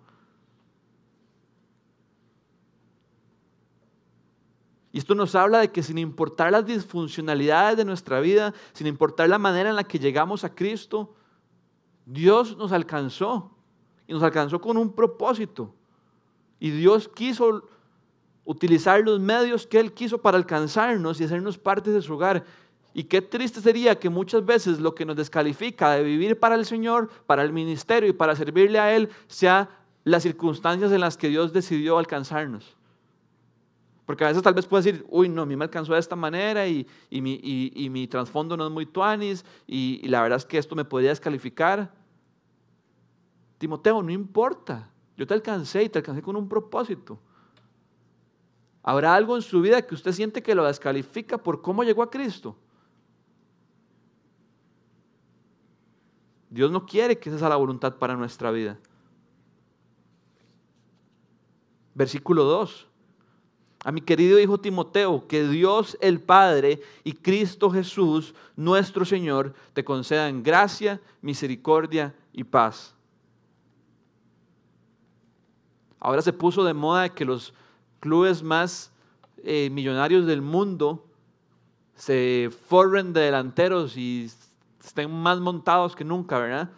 [4.92, 9.30] Y esto nos habla de que sin importar las disfuncionalidades de nuestra vida, sin importar
[9.30, 11.14] la manera en la que llegamos a Cristo,
[12.06, 13.52] Dios nos alcanzó.
[14.08, 15.76] Y nos alcanzó con un propósito.
[16.60, 17.70] Y Dios quiso
[18.50, 22.44] utilizar los medios que Él quiso para alcanzarnos y hacernos parte de su hogar.
[22.96, 26.66] Y qué triste sería que muchas veces lo que nos descalifica de vivir para el
[26.66, 29.70] Señor, para el ministerio y para servirle a Él, sea
[30.04, 32.76] las circunstancias en las que Dios decidió alcanzarnos.
[34.08, 36.16] Porque a veces tal vez puede decir, uy, no, a mí me alcanzó de esta
[36.16, 40.46] manera y, mi, y, mi, trasfondo no es muy tuanis y, y la verdad es
[40.46, 41.94] que esto me podría descalificar.
[43.60, 47.20] Timoteo, no importa, yo te alcancé y te alcancé con un propósito.
[48.82, 52.10] ¿Habrá algo en su vida que usted siente que lo descalifica por cómo llegó a
[52.10, 52.56] Cristo?
[56.50, 58.78] Dios no quiere que esa sea la voluntad para nuestra vida.
[61.94, 62.88] Versículo 2.
[63.86, 69.86] A mi querido hijo Timoteo, que Dios el Padre y Cristo Jesús, nuestro Señor, te
[69.86, 72.94] concedan gracia, misericordia y paz.
[76.00, 77.54] Ahora se puso de moda que los
[78.00, 78.92] clubes más
[79.44, 81.06] eh, millonarios del mundo
[81.96, 84.32] se forren de delanteros y
[84.84, 86.72] estén más montados que nunca, ¿verdad?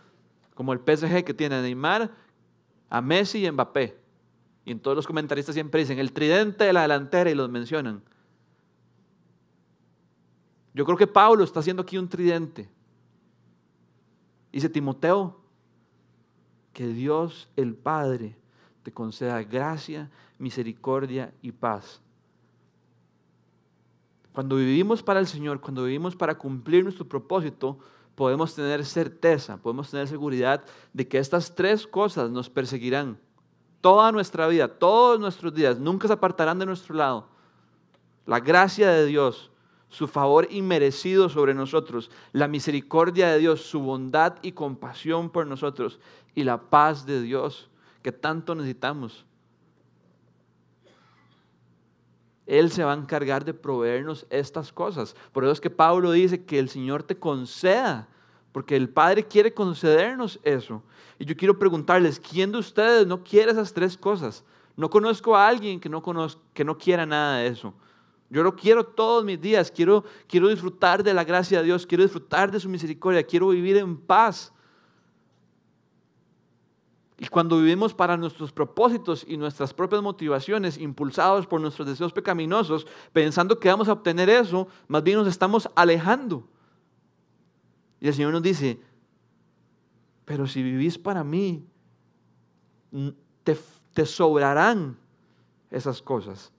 [0.56, 2.12] Como el PSG que tiene a Neymar,
[2.90, 4.00] a Messi y Mbappé.
[4.66, 8.04] Y en todos los comentaristas siempre dicen el tridente de la delantera y los mencionan.
[10.74, 12.70] Yo creo que Pablo está haciendo aquí un tridente.
[14.52, 15.40] Dice Timoteo,
[16.74, 18.38] que Dios el Padre
[18.84, 20.10] te conceda gracia,
[20.42, 22.02] misericordia y paz.
[24.34, 27.78] Cuando vivimos para el Señor, cuando vivimos para cumplir nuestro propósito,
[28.16, 33.20] podemos tener certeza, podemos tener seguridad de que estas tres cosas nos perseguirán
[33.82, 37.28] toda nuestra vida, todos nuestros días, nunca se apartarán de nuestro lado.
[38.26, 39.52] La gracia de Dios,
[39.90, 46.00] su favor inmerecido sobre nosotros, la misericordia de Dios, su bondad y compasión por nosotros
[46.36, 47.70] y la paz de Dios
[48.02, 49.26] que tanto necesitamos
[52.52, 55.16] Él se va a encargar de proveernos estas cosas.
[55.32, 58.10] Por eso es que Pablo dice que el Señor te conceda,
[58.52, 60.84] porque el Padre quiere concedernos eso.
[61.18, 64.44] Y yo quiero preguntarles, ¿quién de ustedes no quiere esas tres cosas?
[64.76, 66.04] No conozco a alguien que no,
[66.54, 67.74] que no quiera nada de eso.
[68.30, 72.04] Yo lo quiero todos mis días, quiero, quiero disfrutar de la gracia de Dios, quiero
[72.04, 74.52] disfrutar de su misericordia, quiero vivir en paz.
[77.22, 82.88] Y cuando vivimos para nuestros propósitos y nuestras propias motivaciones, impulsados por nuestros deseos pecaminosos,
[83.14, 86.48] pensando que vamos a obtener eso, más bien nos estamos alejando.
[88.00, 88.82] Y el Señor nos dice,
[90.26, 91.64] pero si vivís para mí,
[93.44, 93.56] te,
[93.94, 94.98] te sobrarán
[95.70, 96.52] esas cosas.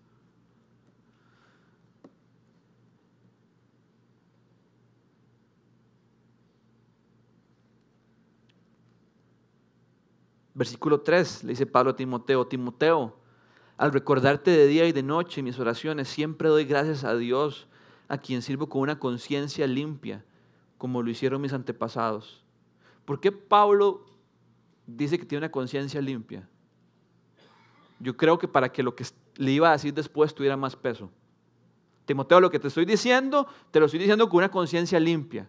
[10.54, 13.16] Versículo 3 le dice Pablo a Timoteo, Timoteo,
[13.76, 17.66] al recordarte de día y de noche mis oraciones, siempre doy gracias a Dios,
[18.08, 20.24] a quien sirvo con una conciencia limpia,
[20.76, 22.44] como lo hicieron mis antepasados.
[23.04, 24.04] ¿Por qué Pablo
[24.86, 26.48] dice que tiene una conciencia limpia?
[27.98, 31.10] Yo creo que para que lo que le iba a decir después tuviera más peso.
[32.04, 35.48] Timoteo, lo que te estoy diciendo, te lo estoy diciendo con una conciencia limpia.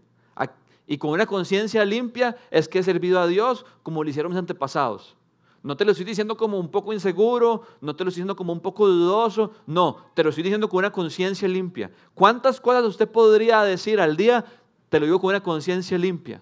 [0.86, 4.40] Y con una conciencia limpia es que he servido a Dios como lo hicieron mis
[4.40, 5.16] antepasados.
[5.64, 8.52] No te lo estoy diciendo como un poco inseguro, no te lo estoy diciendo como
[8.52, 11.90] un poco dudoso, no, te lo estoy diciendo con una conciencia limpia.
[12.14, 14.44] ¿Cuántas cosas usted podría decir al día?
[14.90, 16.42] Te lo digo con una conciencia limpia.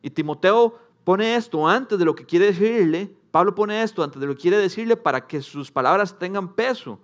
[0.00, 4.26] Y Timoteo pone esto antes de lo que quiere decirle, Pablo pone esto antes de
[4.26, 7.00] lo que quiere decirle para que sus palabras tengan peso.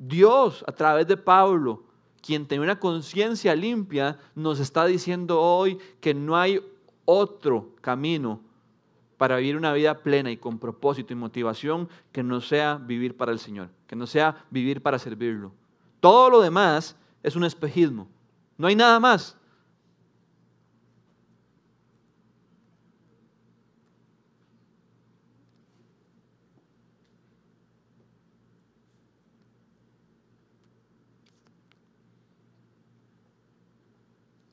[0.00, 1.82] Dios, a través de Pablo,
[2.22, 6.58] quien tiene una conciencia limpia, nos está diciendo hoy que no hay
[7.04, 8.40] otro camino
[9.18, 13.30] para vivir una vida plena y con propósito y motivación que no sea vivir para
[13.30, 15.52] el Señor, que no sea vivir para servirlo.
[16.00, 18.08] Todo lo demás es un espejismo.
[18.56, 19.36] No hay nada más.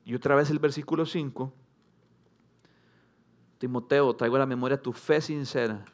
[0.08, 1.52] Y otra vez el versículo 5.
[3.58, 5.84] Timoteo, traigo a la memoria tu fe sincera,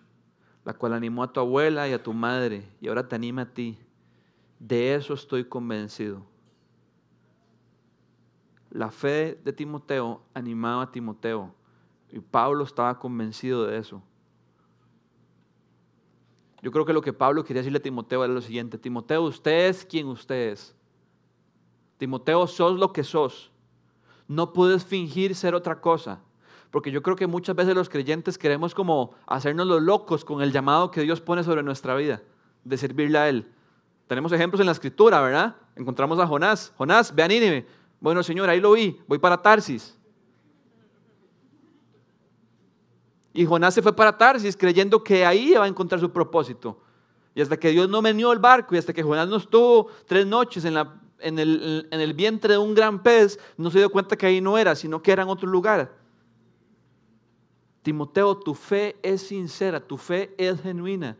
[0.64, 3.52] la cual animó a tu abuela y a tu madre, y ahora te anima a
[3.52, 3.76] ti.
[4.60, 6.24] De eso estoy convencido.
[8.70, 11.52] La fe de Timoteo animaba a Timoteo,
[12.12, 14.00] y Pablo estaba convencido de eso.
[16.62, 19.70] Yo creo que lo que Pablo quería decirle a Timoteo era lo siguiente, Timoteo, usted
[19.70, 20.72] es quien usted es.
[21.98, 23.50] Timoteo, sos lo que sos.
[24.28, 26.20] No puedes fingir ser otra cosa.
[26.70, 30.50] Porque yo creo que muchas veces los creyentes queremos como hacernos los locos con el
[30.50, 32.22] llamado que Dios pone sobre nuestra vida,
[32.64, 33.48] de servirle a Él.
[34.08, 35.56] Tenemos ejemplos en la escritura, ¿verdad?
[35.76, 36.72] Encontramos a Jonás.
[36.76, 37.64] Jonás, ve a.
[38.00, 39.96] Bueno, Señor, ahí lo vi, voy para Tarsis.
[43.32, 46.80] Y Jonás se fue para Tarsis creyendo que ahí iba a encontrar su propósito.
[47.34, 50.26] Y hasta que Dios no menió el barco y hasta que Jonás no estuvo tres
[50.26, 54.26] noches en la en el, vientre de un gran pez, no se dio cuenta que
[54.26, 55.92] ahí no era, sino que era en otro lugar.
[57.82, 61.16] Timoteo, tu fe es sincera, tu fe es genuina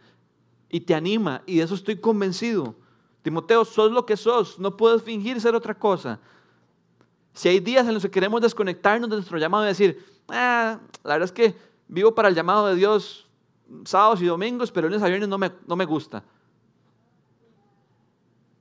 [0.69, 2.75] y te anima, y de eso estoy convencido.
[3.23, 6.21] Timoteo, sos lo que sos, no puedes fingir ser otra cosa.
[7.33, 11.15] Si hay días en los que queremos desconectarnos de nuestro llamado y decir, ah, la
[11.15, 11.55] verdad es que
[11.89, 13.29] vivo para el llamado de Dios
[13.85, 16.23] sábados y domingos, pero lunes a viernes no me, no me gusta.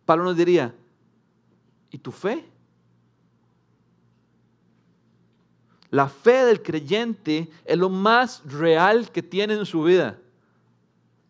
[0.05, 0.73] Pablo nos diría,
[1.93, 2.43] ¿Y tu fe?
[5.91, 10.17] La fe del creyente es lo más real que tiene en su vida.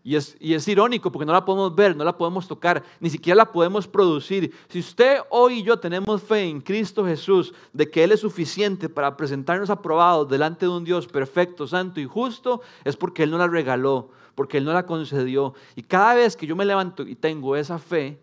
[0.05, 3.09] Y es, y es, irónico porque no la podemos ver, no la podemos tocar, ni
[3.09, 4.53] siquiera la podemos producir.
[4.69, 8.87] Si usted hoy y yo tenemos fe en Cristo Jesús de que Él es suficiente
[8.87, 13.37] para presentarnos aprobados delante de un Dios perfecto, santo y justo, es porque Él no
[13.37, 15.55] la regaló, porque Él no la concedió.
[15.75, 18.17] Y cada vez que yo me levanto y tengo esa fe,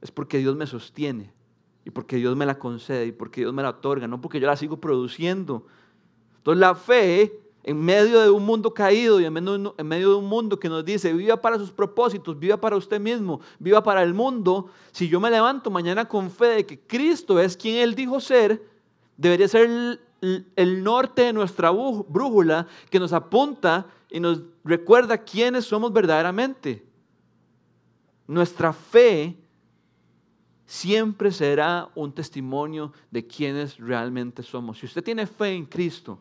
[0.00, 1.34] es porque Dios me sostiene
[1.86, 4.48] y porque Dios me la concede y porque Dios me la otorga, no porque yo
[4.48, 5.68] la sigo produciendo.
[6.38, 10.58] Entonces la fe en medio de un mundo caído y en medio, de un mundo
[10.58, 14.68] que nos dice, viva para sus propósitos, viva para usted mismo, viva para el mundo,
[14.90, 18.60] si yo me levanto mañana con fe de que Cristo es quien Él dijo ser,
[19.16, 25.92] debería ser el, norte de nuestra brújula que nos apunta y nos recuerda quiénes somos
[25.92, 26.84] verdaderamente.
[28.26, 29.36] Nuestra fe
[30.66, 34.78] siempre será un testimonio de quienes realmente somos.
[34.78, 36.18] Si usted tiene fe en Cristo,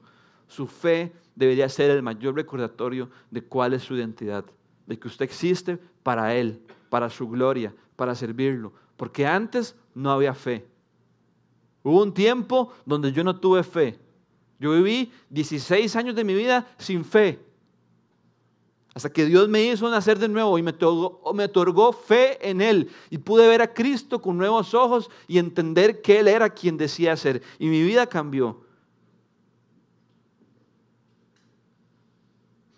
[0.47, 4.45] su fe debería ser el mayor recordatorio de cuál es su identidad,
[4.85, 10.33] de que usted existe para Él, para su gloria, para servirlo, porque antes no había
[10.33, 10.65] fe.
[11.83, 13.99] Hubo un tiempo donde yo no tuve fe.
[14.59, 17.39] Yo viví 16 años de mi vida sin fe.
[18.95, 22.89] Hasta que Dios me hizo nacer de nuevo y me otorgó, fe en Él.
[23.09, 27.17] Y pude ver a Cristo con nuevos ojos y entender que Él era quien decía
[27.17, 27.43] ser.
[27.59, 28.61] Y mi vida cambió.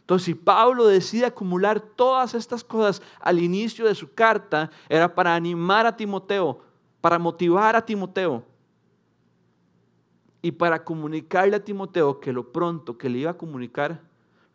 [0.02, 5.36] Entonces, si Pablo decide acumular todas estas cosas al inicio de su carta, era para
[5.36, 6.62] animar a Timoteo,
[7.00, 8.44] para motivar a Timoteo
[10.42, 14.02] y para comunicarle a Timoteo que lo pronto que le iba a comunicar,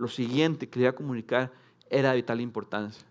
[0.03, 1.53] lo siguiente que le iba a comunicar
[1.89, 3.07] era de vital importancia.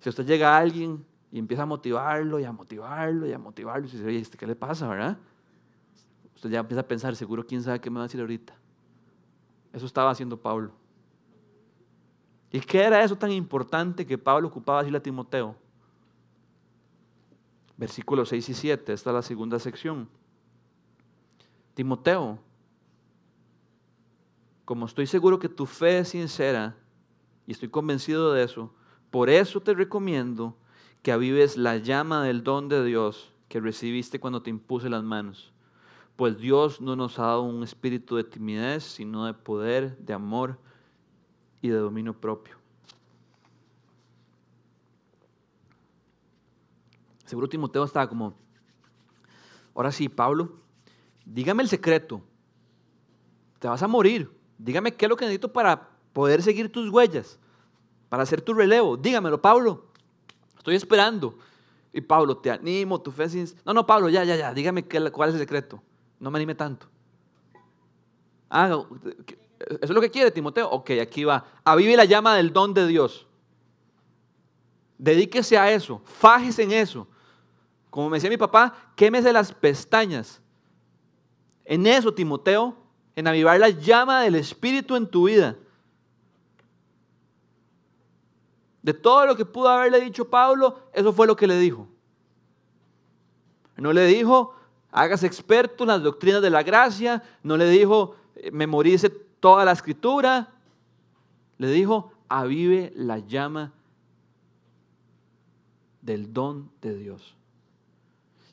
[0.00, 3.86] Si usted llega a alguien y empieza a motivarlo y a motivarlo y a motivarlo,
[3.86, 5.16] y dice, oye, ¿este ¿qué le pasa, verdad?
[6.34, 8.54] Usted ya empieza a pensar, seguro quién sabe qué me va a decir ahorita.
[9.72, 10.72] Eso estaba haciendo Pablo.
[12.50, 15.54] ¿Y qué era eso tan importante que Pablo ocupaba decirle a Timoteo?
[17.76, 20.08] Versículos 6 y 7, esta es la segunda sección.
[21.74, 22.38] Timoteo,
[24.66, 26.76] como estoy seguro que tu fe es sincera,
[27.46, 28.74] y estoy convencido de eso,
[29.10, 30.56] por eso te recomiendo
[31.02, 35.52] que avives la llama del don de Dios que recibiste cuando te impuse las manos.
[36.16, 40.58] Pues Dios no nos ha dado un espíritu de timidez, sino de poder, de amor
[41.62, 42.56] y de dominio propio.
[47.24, 48.34] Seguro Timoteo estaba como,
[49.76, 50.56] ahora sí, Pablo,
[51.24, 52.20] dígame el secreto.
[53.60, 54.35] Te vas a morir.
[54.58, 57.38] Dígame qué es lo que necesito para poder seguir tus huellas,
[58.08, 58.96] para hacer tu relevo.
[58.96, 59.86] Dígamelo, Pablo.
[60.56, 61.38] Estoy esperando.
[61.92, 63.26] Y Pablo, te animo, tu fe.
[63.64, 64.52] No, no, Pablo, ya, ya, ya.
[64.52, 65.82] Dígame cuál es el secreto.
[66.18, 66.86] No me anime tanto.
[68.50, 70.68] Ah, ¿Eso es lo que quiere Timoteo?
[70.70, 71.44] Ok, aquí va.
[71.64, 73.26] Avive la llama del don de Dios.
[74.98, 76.00] Dedíquese a eso.
[76.04, 77.06] Fájese en eso.
[77.90, 80.40] Como me decía mi papá, quémese las pestañas.
[81.64, 82.76] En eso, Timoteo,
[83.16, 85.56] en avivar la llama del Espíritu en tu vida.
[88.82, 91.88] De todo lo que pudo haberle dicho Pablo, eso fue lo que le dijo.
[93.76, 94.54] No le dijo,
[94.92, 97.22] hágase experto en las doctrinas de la gracia.
[97.42, 100.52] No le dijo, eh, memorice toda la escritura.
[101.58, 103.72] Le dijo, avive la llama
[106.02, 107.34] del don de Dios.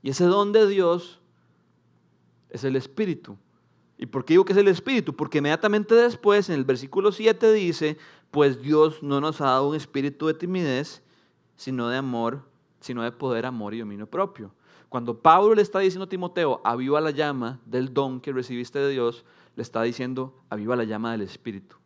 [0.01, 1.19] Y ese don de Dios
[2.49, 3.37] es el Espíritu.
[4.03, 5.15] ¿Y por qué digo que es el Espíritu?
[5.15, 7.97] Porque inmediatamente después, en el versículo 7 dice,
[8.31, 11.01] pues Dios no nos ha dado un espíritu de timidez,
[11.55, 12.43] sino de amor,
[12.81, 14.53] sino de poder, amor y dominio propio.
[14.89, 18.89] Cuando Pablo le está diciendo a Timoteo, aviva la llama del don que recibiste de
[18.89, 19.23] Dios,
[19.55, 21.77] le está diciendo, aviva la llama del Espíritu.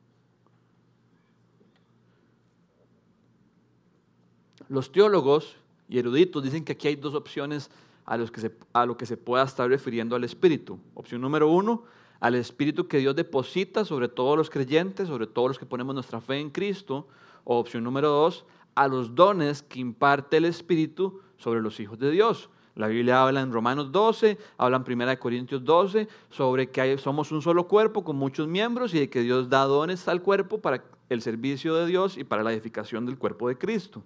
[4.69, 5.55] Los teólogos
[5.87, 7.69] y eruditos dicen que aquí hay dos opciones
[8.07, 10.79] a, los que a lo que se pueda estar refiriendo al Espíritu.
[10.95, 11.83] Opción número uno,
[12.19, 16.21] al Espíritu que Dios deposita sobre todos los creyentes, sobre todos los que ponemos nuestra
[16.21, 17.07] fe en Cristo.
[17.43, 18.45] O opción número dos,
[18.75, 22.49] a los dones que imparte el Espíritu sobre los hijos de Dios.
[22.75, 27.41] La Biblia habla en Romanos 12, habla en 1 Corintios 12 sobre que somos un
[27.41, 31.21] solo cuerpo con muchos miembros y de que Dios da dones al cuerpo para el
[31.21, 34.03] servicio de Dios y para la edificación del cuerpo de Cristo.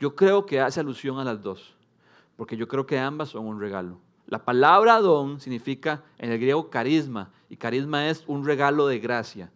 [0.00, 1.76] Yo creo que hace alusión a las dos
[2.36, 3.98] porque yo creo que ambas son un regalo.
[4.26, 9.52] La palabra don significa en el griego carisma, y carisma es un regalo de gracia,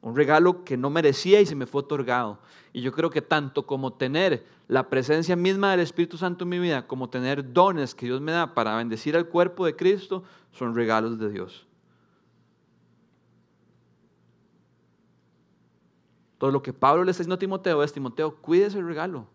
[0.00, 2.38] un regalo que no merecía y se me fue otorgado.
[2.72, 6.58] Y yo creo que tanto como tener la presencia misma del Espíritu Santo en mi
[6.58, 10.74] vida, como tener dones que Dios me da para bendecir al cuerpo de Cristo, son
[10.74, 11.66] regalos de Dios.
[16.38, 19.26] Todo lo que Pablo le está diciendo a Timoteo es, Timoteo, cuide ese regalo.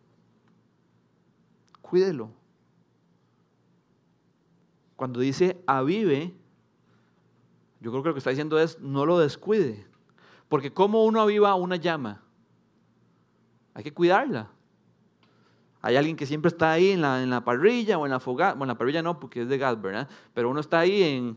[1.82, 2.41] Cuídelo.
[5.02, 6.32] Cuando dice avive,
[7.80, 9.84] yo creo que lo que está diciendo es no lo descuide.
[10.48, 12.22] Porque ¿cómo uno aviva una llama?
[13.74, 14.52] Hay que cuidarla.
[15.82, 18.54] Hay alguien que siempre está ahí en la, parrilla o en la fogata.
[18.54, 20.08] Bueno, en la parrilla no, porque es de gas, ¿verdad?
[20.36, 21.36] Pero uno está ahí en,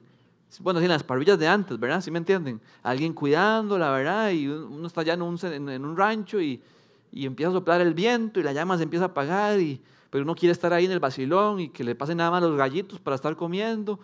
[0.61, 2.03] bueno, en las parrillas de antes, ¿verdad?
[2.03, 2.61] ¿Sí me entienden?
[2.83, 4.31] Alguien cuidándola, ¿verdad?
[4.33, 6.63] Y uno está allá en un, en un rancho y,
[7.11, 9.81] y, empieza a soplar el viento y la llama se empieza a apagar y,
[10.15, 12.57] pero uno quiere estar ahí en el vacilón y que le pasen nada más los
[12.57, 13.99] gallitos para estar comiendo,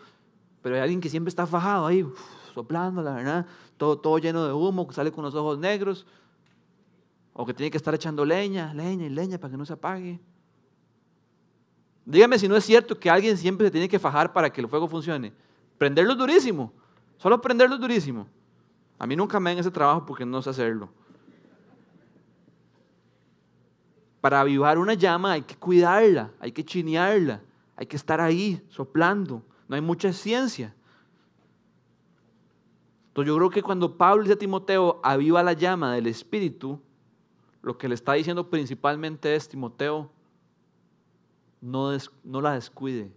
[0.60, 2.04] pero hay alguien que siempre está fajado ahí,
[2.52, 3.46] soplando, la verdad,
[3.76, 6.08] todo, todo lleno de humo, que sale con los ojos negros,
[7.32, 10.18] o que tiene que estar echando leña, leña y leña para que no se apague.
[12.04, 14.66] Dígame si no es cierto que alguien siempre se tiene que fajar para que el
[14.66, 15.32] fuego funcione.
[15.78, 16.72] Prenderlo durísimo,
[17.18, 18.26] solo prenderlo durísimo.
[18.98, 20.90] A mí nunca me den ese trabajo porque no sé hacerlo.
[24.20, 27.42] Para avivar una llama hay que cuidarla, hay que chinearla,
[27.76, 29.42] hay que estar ahí soplando.
[29.68, 30.74] No hay mucha ciencia.
[33.08, 36.80] Entonces yo creo que cuando Pablo dice a Timoteo, aviva la llama del Espíritu,
[37.62, 40.10] lo que le está diciendo principalmente es, Timoteo,
[41.60, 41.92] no,
[42.40, 43.12] la descuide,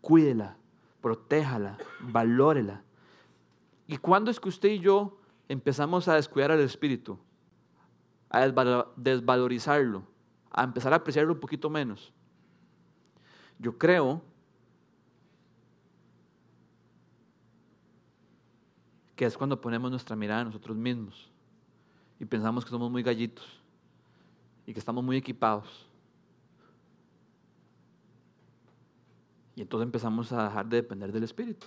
[0.00, 0.56] cuídela,
[1.00, 2.82] protéjala, valórela.
[3.86, 5.18] ¿Y cuándo es que usted y yo
[5.48, 7.18] empezamos a descuidar al Espíritu?
[8.30, 8.46] A
[8.96, 10.02] desvalorizarlo,
[10.54, 12.12] a empezar a apreciarlo un poquito menos.
[13.58, 14.22] Yo creo
[19.16, 21.30] que es cuando ponemos nuestra mirada en nosotros mismos
[22.20, 23.44] y pensamos que somos muy gallitos
[24.64, 25.88] y que estamos muy equipados.
[29.56, 31.66] Y entonces empezamos a dejar de depender del Espíritu.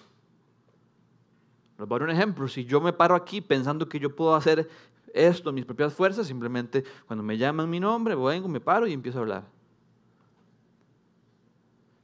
[1.77, 2.47] Les voy a dar un ejemplo.
[2.47, 4.69] Si yo me paro aquí pensando que yo puedo hacer
[5.13, 9.19] esto, mis propias fuerzas, simplemente cuando me llaman mi nombre, vengo, me paro y empiezo
[9.19, 9.47] a hablar.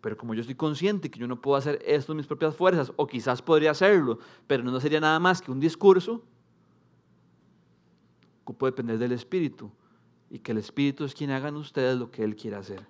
[0.02, 2.92] Pero como yo estoy consciente que yo no puedo hacer esto en mis propias fuerzas,
[2.96, 6.24] o quizás podría hacerlo, pero no sería nada más que un discurso,
[8.52, 9.72] puede depender del Espíritu.
[10.30, 12.86] Y que el Espíritu es quien haga en ustedes lo que Él quiera hacer.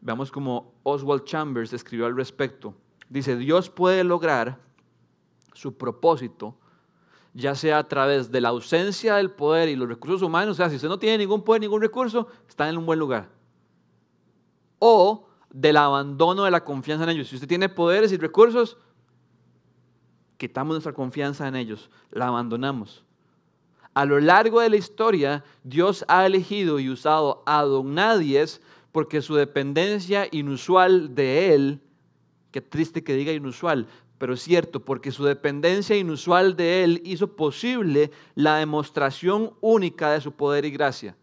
[0.00, 2.74] Veamos como Oswald Chambers escribió al respecto.
[3.08, 4.60] Dice, Dios puede lograr
[5.52, 6.56] su propósito,
[7.36, 10.70] ya sea a través de la ausencia del poder y los recursos humanos, o sea,
[10.70, 13.36] si usted no tiene ningún poder, ningún recurso, está en un buen lugar
[14.78, 17.28] o del abandono de la confianza en ellos.
[17.28, 18.76] Si usted tiene poderes y recursos,
[20.36, 23.04] quitamos nuestra confianza en ellos, la abandonamos.
[23.94, 28.60] A lo largo de la historia, Dios ha elegido y usado a don Nadies
[28.92, 31.80] porque su dependencia inusual de Él,
[32.50, 33.86] qué triste que diga inusual,
[34.18, 40.20] pero es cierto, porque su dependencia inusual de Él hizo posible la demostración única de
[40.20, 41.16] su poder y gracia.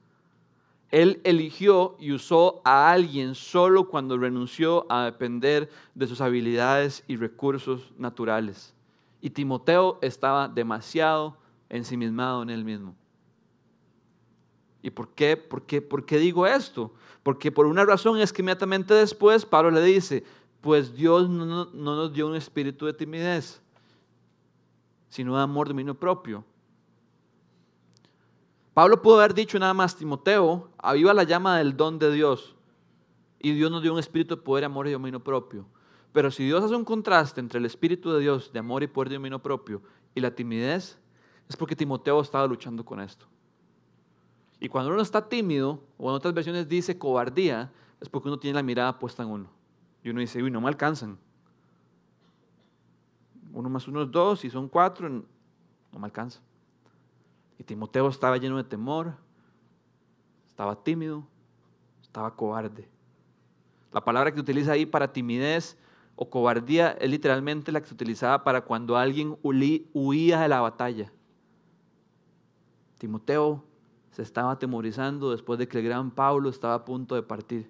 [0.92, 7.16] Él eligió y usó a alguien solo cuando renunció a depender de sus habilidades y
[7.16, 8.76] recursos naturales.
[9.20, 11.36] Y Timoteo estaba demasiado
[11.70, 12.96] ensimismado en él mismo.
[14.84, 15.36] ¿Y por qué?
[15.36, 15.64] ¿Por
[16.06, 16.94] qué, digo esto?
[17.24, 20.24] Porque por una razón es que inmediatamente después Pablo le dice,
[20.64, 23.62] pues Dios no, no nos dio un espíritu de timidez,
[25.10, 26.46] sino de amor, dominio propio.
[28.74, 32.56] Pablo pudo haber dicho nada más, Timoteo, aviva la llama del don de Dios.
[33.40, 35.66] Y Dios nos dio un espíritu de poder, amor y dominio propio.
[36.14, 39.12] Pero si Dios hace un contraste entre el espíritu de Dios de amor y poder
[39.12, 39.82] y dominio propio
[40.16, 40.98] y la timidez,
[41.50, 43.26] es porque Timoteo estaba luchando con esto.
[44.62, 48.56] Y cuando uno está tímido, o en otras versiones dice cobardía, es porque uno tiene
[48.56, 49.63] la mirada puesta en uno.
[50.04, 51.18] Y uno dice, uy, no me alcanzan.
[53.54, 56.42] Uno más uno es dos, y son cuatro, no me alcanza.
[57.58, 59.14] Y Timoteo estaba lleno de temor,
[60.48, 61.26] estaba tímido,
[62.02, 62.90] estaba cobarde.
[63.92, 65.78] La palabra que utiliza ahí para timidez
[66.16, 71.12] o cobardía es literalmente la que se utilizaba para cuando alguien huía de la batalla.
[72.98, 73.64] Timoteo
[74.12, 77.70] se estaba atemorizando después de que el gran Pablo estaba a punto de partir.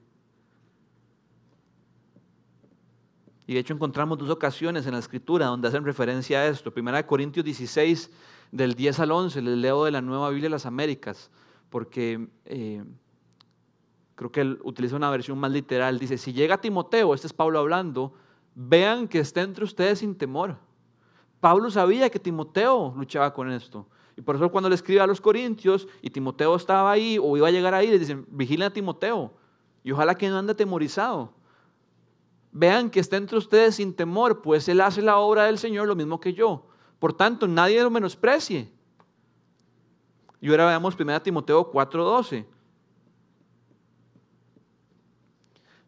[3.45, 6.73] Y de hecho encontramos dos ocasiones en la escritura donde hacen referencia a esto.
[6.73, 8.09] Primera de Corintios 16,
[8.51, 11.29] del 10 al 11, les leo de la Nueva Biblia de las Américas,
[11.69, 12.83] porque eh,
[14.15, 15.99] creo que él utiliza una versión más literal.
[15.99, 18.13] Dice, si llega Timoteo, este es Pablo hablando,
[18.55, 20.57] vean que esté entre ustedes sin temor.
[21.41, 23.87] Pablo sabía que Timoteo luchaba con esto.
[24.15, 27.47] Y por eso cuando le escribe a los Corintios y Timoteo estaba ahí o iba
[27.47, 29.33] a llegar ahí, le dicen, vigilen a Timoteo
[29.83, 31.33] y ojalá que no ande atemorizado.
[32.53, 35.95] Vean que esté entre ustedes sin temor, pues él hace la obra del Señor lo
[35.95, 36.67] mismo que yo.
[36.99, 38.71] Por tanto, nadie lo menosprecie.
[40.39, 42.45] Y ahora veamos 1 Timoteo 4:12.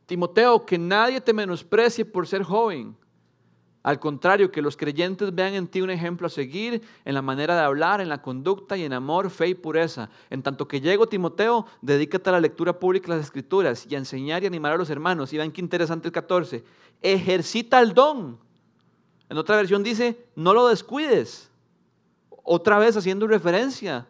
[0.07, 2.97] Timoteo, que nadie te menosprecie por ser joven.
[3.85, 7.55] Al contrario, que los creyentes vean en ti un ejemplo a seguir en la manera
[7.55, 10.09] de hablar, en la conducta y en amor, fe y pureza.
[10.29, 13.99] En tanto que llego, Timoteo, dedícate a la lectura pública de las escrituras y a
[13.99, 15.31] enseñar y animar a los hermanos.
[15.33, 16.63] Y vean qué interesante el 14.
[17.01, 18.39] Ejercita el don
[19.29, 21.49] en otra versión dice, no lo descuides.
[22.43, 24.07] Otra vez haciendo referencia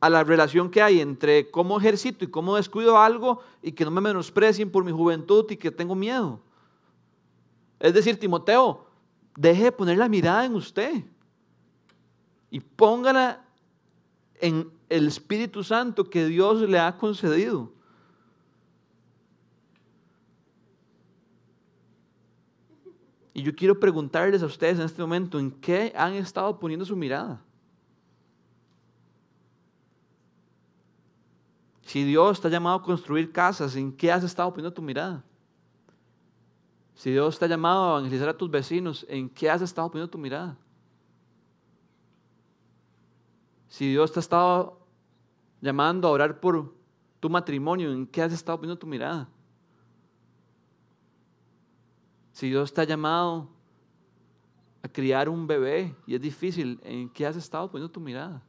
[0.00, 3.90] a la relación que hay entre cómo ejercito y cómo descuido algo y que no
[3.90, 6.40] me menosprecien por mi juventud y que tengo miedo.
[7.80, 8.86] Es decir, Timoteo,
[9.36, 11.04] deje de poner la mirada en usted
[12.50, 13.44] y póngala
[14.40, 17.72] en el Espíritu Santo que Dios le ha concedido.
[23.32, 26.96] Y yo quiero preguntarles a ustedes en este momento, ¿en qué han estado poniendo su
[26.96, 27.40] mirada?
[31.82, 35.22] Si Dios está llamado a construir casas, ¿en qué has estado poniendo tu mirada?
[36.98, 40.18] Si Dios está llamado a evangelizar a tus vecinos, ¿en qué has estado poniendo tu
[40.18, 40.58] mirada?
[43.68, 44.80] Si Dios te ha estado
[45.60, 46.74] llamando a orar por
[47.20, 49.28] tu matrimonio, ¿en qué has estado poniendo tu mirada?
[52.32, 53.48] Si Dios te ha llamado
[54.82, 58.42] a criar un bebé y es difícil, ¿en qué has estado poniendo tu mirada?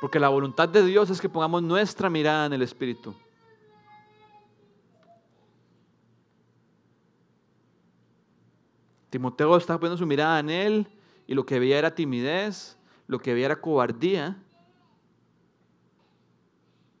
[0.00, 3.14] Porque la voluntad de Dios es que pongamos nuestra mirada en el Espíritu.
[9.10, 10.86] Timoteo estaba poniendo su mirada en él
[11.26, 14.40] y lo que veía era timidez, lo que veía era cobardía.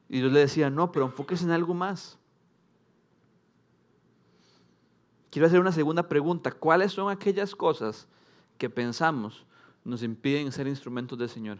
[0.08, 2.18] Y Dios le decía, no, pero enfóquese en algo más.
[5.30, 6.50] Quiero hacer una segunda pregunta.
[6.50, 8.08] ¿Cuáles son aquellas cosas
[8.58, 9.46] que pensamos
[9.84, 11.58] nos impiden ser instrumentos del Señor?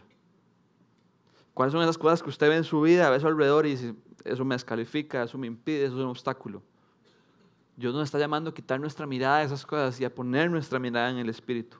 [1.53, 3.71] ¿Cuáles son esas cosas que usted ve en su vida, ve a su alrededor y
[3.71, 6.63] dice, eso me descalifica, eso me impide, eso es un obstáculo?
[7.75, 10.79] Dios nos está llamando a quitar nuestra mirada de esas cosas y a poner nuestra
[10.79, 11.77] mirada en el Espíritu.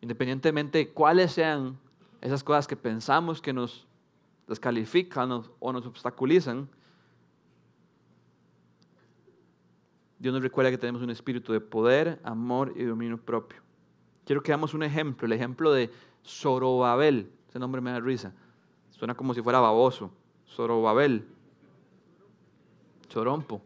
[0.00, 1.78] Independientemente de cuáles sean
[2.20, 3.86] esas cosas que pensamos que nos
[4.46, 6.68] descalifican o nos obstaculizan,
[10.18, 13.60] Dios nos recuerda que tenemos un espíritu de poder, amor y dominio propio.
[14.24, 15.90] Quiero que damos un ejemplo, el ejemplo de
[16.24, 17.30] Zorobabel.
[17.48, 18.32] Ese nombre me da risa.
[18.90, 20.10] Suena como si fuera baboso.
[20.48, 21.26] Zorobabel.
[23.08, 23.62] Chorompo.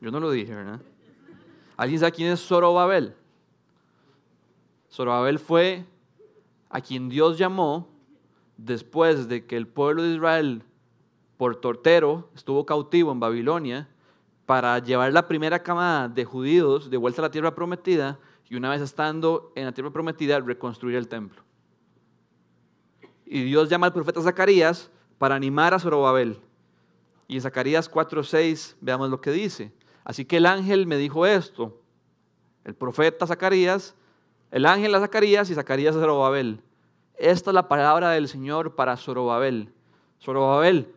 [0.00, 0.80] Yo no lo dije, ¿verdad?
[1.76, 3.14] ¿Alguien sabe quién es Zorobabel?
[4.90, 5.84] Zorobabel fue
[6.70, 7.88] a quien Dios llamó
[8.56, 10.62] después de que el pueblo de Israel,
[11.36, 13.88] por tortero, estuvo cautivo en Babilonia
[14.46, 18.18] para llevar la primera camada de judíos de vuelta a la tierra prometida
[18.48, 21.43] y una vez estando en la tierra prometida, reconstruir el templo.
[23.26, 26.40] Y Dios llama al profeta Zacarías para animar a Zorobabel.
[27.26, 29.72] Y en Zacarías 4:6 veamos lo que dice.
[30.04, 31.80] Así que el ángel me dijo esto.
[32.64, 33.94] El profeta Zacarías,
[34.50, 36.62] el ángel a Zacarías y Zacarías a Zorobabel.
[37.16, 39.72] Esta es la palabra del Señor para Zorobabel.
[40.20, 40.94] Zorobabel,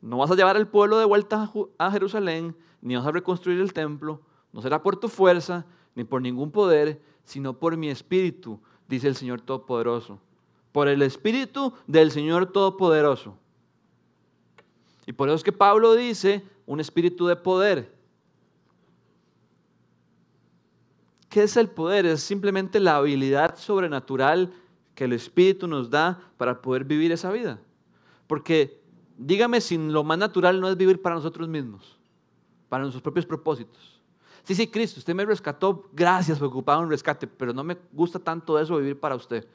[0.00, 3.72] no vas a llevar al pueblo de vuelta a Jerusalén, ni vas a reconstruir el
[3.72, 4.20] templo.
[4.52, 9.16] No será por tu fuerza, ni por ningún poder, sino por mi espíritu, dice el
[9.16, 10.18] Señor Todopoderoso.
[10.72, 13.36] Por el espíritu del Señor Todopoderoso.
[15.06, 17.92] Y por eso es que Pablo dice un espíritu de poder.
[21.28, 22.04] ¿Qué es el poder?
[22.04, 24.52] Es simplemente la habilidad sobrenatural
[24.94, 27.58] que el Espíritu nos da para poder vivir esa vida.
[28.26, 28.82] Porque
[29.16, 31.98] dígame si lo más natural no es vivir para nosotros mismos,
[32.68, 34.00] para nuestros propios propósitos.
[34.44, 38.18] Sí, sí, Cristo, usted me rescató, gracias por ocupar un rescate, pero no me gusta
[38.18, 39.46] tanto eso vivir para usted.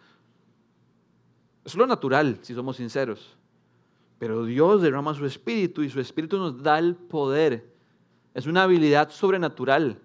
[1.67, 3.35] Es lo natural, si somos sinceros.
[4.17, 7.71] Pero Dios derrama su espíritu y su espíritu nos da el poder.
[8.33, 10.01] Es una habilidad sobrenatural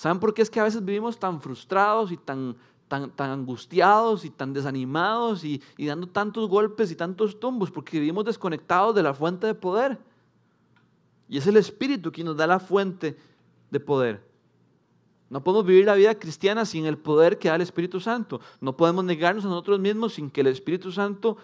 [0.00, 2.56] ¿Saben por qué es que a veces vivimos tan frustrados y tan,
[2.88, 7.70] tan, angustiados y tan desanimados y, y dando tantos golpes y tantos tumbos?
[7.70, 9.98] Porque vivimos desconectados de la fuente de poder.
[11.28, 13.14] Y es el Espíritu quien nos da la fuente
[13.70, 14.26] de poder.
[15.30, 18.40] No podemos vivir la vida cristiana sin el poder que da el Espíritu Santo.
[18.60, 21.36] No podemos negarnos a nosotros mismos sin que el Espíritu Santo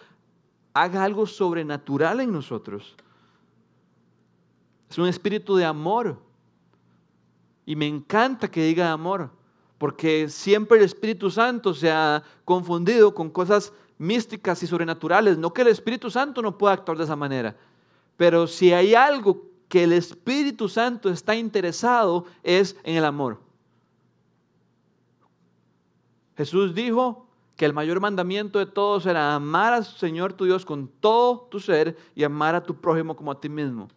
[0.74, 2.96] haga algo sobrenatural en nosotros.
[4.90, 6.18] Es un espíritu de amor.
[7.64, 9.30] Y me encanta que diga amor,
[9.78, 15.38] porque siempre el Espíritu Santo se ha confundido con cosas místicas y sobrenaturales.
[15.38, 17.56] No que el Espíritu Santo no pueda actuar de esa manera,
[18.16, 23.45] pero si hay algo que el Espíritu Santo está interesado es en el amor.
[26.36, 27.26] Jesús dijo
[27.56, 31.58] que el mayor mandamiento de todos era amar al Señor tu Dios con todo tu
[31.58, 33.88] ser y amar a tu prójimo como a ti mismo.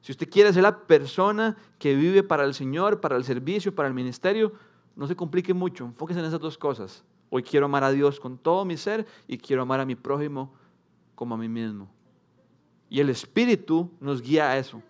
[0.00, 3.86] Si usted quiere ser la persona que vive para el Señor, para el servicio, para
[3.86, 4.52] el ministerio,
[4.96, 7.04] no se complique mucho, enfóquese en esas dos cosas.
[7.28, 10.52] Hoy quiero amar a Dios con todo mi ser y quiero amar a mi prójimo
[11.14, 11.88] como a mí mismo.
[12.88, 14.82] Y el Espíritu nos guía a eso.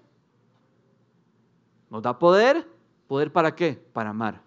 [1.91, 2.67] Nos da poder.
[3.07, 3.73] ¿Poder para qué?
[3.93, 4.41] Para amar.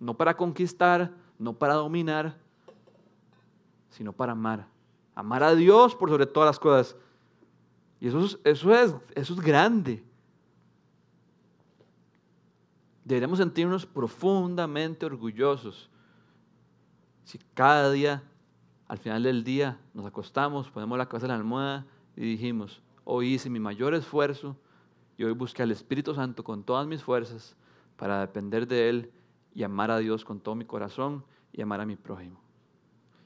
[0.00, 2.36] No para conquistar, no para dominar,
[3.90, 4.66] sino para amar.
[5.14, 6.96] Amar a Dios por sobre todas las cosas
[8.00, 10.04] y eso es, eso es, eso es grande.
[13.04, 15.90] Deberíamos sentirnos profundamente orgullosos
[17.24, 18.22] si cada día
[18.86, 21.86] al final del día nos acostamos, ponemos la cabeza en la almohada
[22.16, 24.56] y dijimos, hoy hice mi mayor esfuerzo
[25.18, 27.54] y hoy busqué al Espíritu Santo con todas mis fuerzas
[27.96, 29.12] para depender de Él
[29.58, 32.40] y amar a Dios con todo mi corazón y amar a mi prójimo.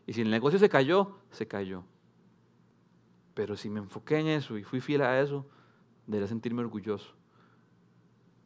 [0.07, 1.85] Y si el negocio se cayó, se cayó.
[3.35, 5.47] Pero si me enfoqué en eso y fui fiel a eso,
[6.07, 7.13] debería sentirme orgulloso.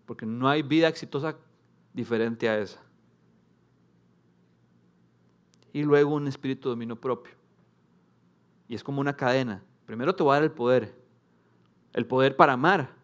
[0.05, 1.37] Porque no hay vida exitosa
[1.95, 2.83] diferente a esa.
[5.73, 7.35] Y luego un espíritu de dominio propio.
[8.67, 9.63] Y es como una cadena.
[9.85, 10.93] Primero te voy a dar el poder.
[11.93, 12.97] El poder para amar.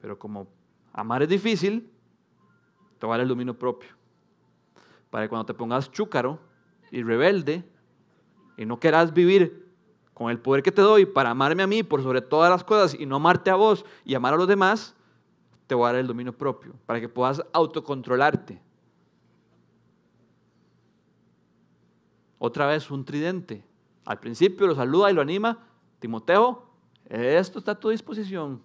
[0.00, 0.48] Pero como
[0.90, 1.92] amar es difícil,
[3.00, 3.88] te voy a dar el dominio propio.
[5.08, 6.38] Para que cuando te pongas chúcaro
[6.92, 7.64] y rebelde
[8.56, 9.66] y no quieras vivir
[10.12, 12.94] con el poder que te doy para amarme a mí por sobre todas las cosas
[12.94, 14.94] y no amarte a vos y amar a los demás,
[15.66, 18.60] te voy a dar el dominio propio, para que puedas autocontrolarte.
[22.38, 23.64] Otra vez un tridente.
[24.04, 25.58] Al principio lo saluda y lo anima.
[26.00, 26.66] Timoteo,
[27.06, 28.60] esto está a tu disposición.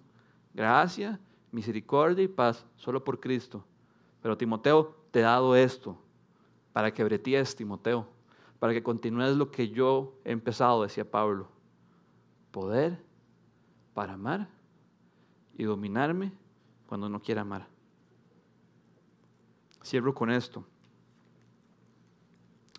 [0.52, 1.18] Gracia,
[1.52, 3.64] misericordia y paz, solo por Cristo.
[4.26, 5.96] Pero Timoteo, te he dado esto
[6.72, 8.08] para que bretíes, Timoteo,
[8.58, 11.46] para que continúes lo que yo he empezado, decía Pablo.
[12.50, 12.98] Poder
[13.94, 14.48] para amar
[15.56, 16.32] y dominarme
[16.88, 17.68] cuando no quiera amar.
[19.84, 20.64] Cierro con esto.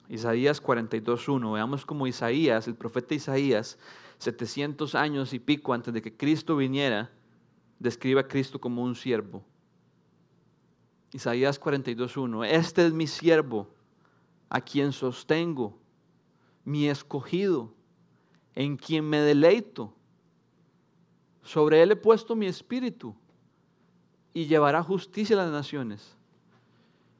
[0.09, 1.53] Isaías 42.1.
[1.53, 3.79] Veamos como Isaías, el profeta Isaías,
[4.17, 7.09] 700 años y pico antes de que Cristo viniera,
[7.79, 9.45] describe a Cristo como un siervo.
[11.13, 12.45] Isaías 42.1.
[12.45, 13.67] Este es mi siervo,
[14.49, 15.77] a quien sostengo,
[16.65, 17.73] mi escogido,
[18.55, 19.93] en quien me deleito.
[21.43, 23.15] Sobre él he puesto mi espíritu
[24.33, 26.15] y llevará justicia a las naciones.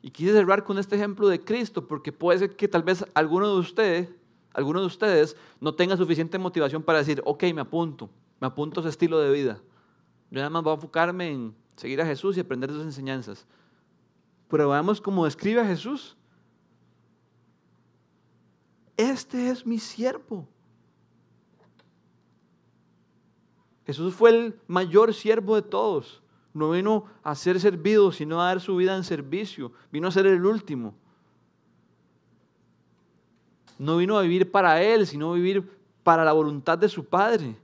[0.02, 3.54] Y quise cerrar con este ejemplo de Cristo, porque puede ser que tal vez alguno
[3.54, 4.10] de ustedes,
[4.54, 8.10] alguno de ustedes no tenga suficiente motivación para decir, ok, me apunto,
[8.40, 9.62] me apunto a ese estilo de vida.
[10.30, 13.48] Yo nada más voy a enfocarme en seguir a Jesús y aprender sus enseñanzas.
[14.50, 16.16] Pero veamos cómo describe a Jesús.
[18.96, 20.48] Este es mi siervo.
[23.86, 26.22] Jesús fue el mayor siervo de todos.
[26.54, 29.72] No vino a ser servido, sino a dar su vida en servicio.
[29.92, 30.96] Vino a ser el último.
[33.78, 35.70] No vino a vivir para Él, sino a vivir
[36.04, 37.56] para la voluntad de su Padre.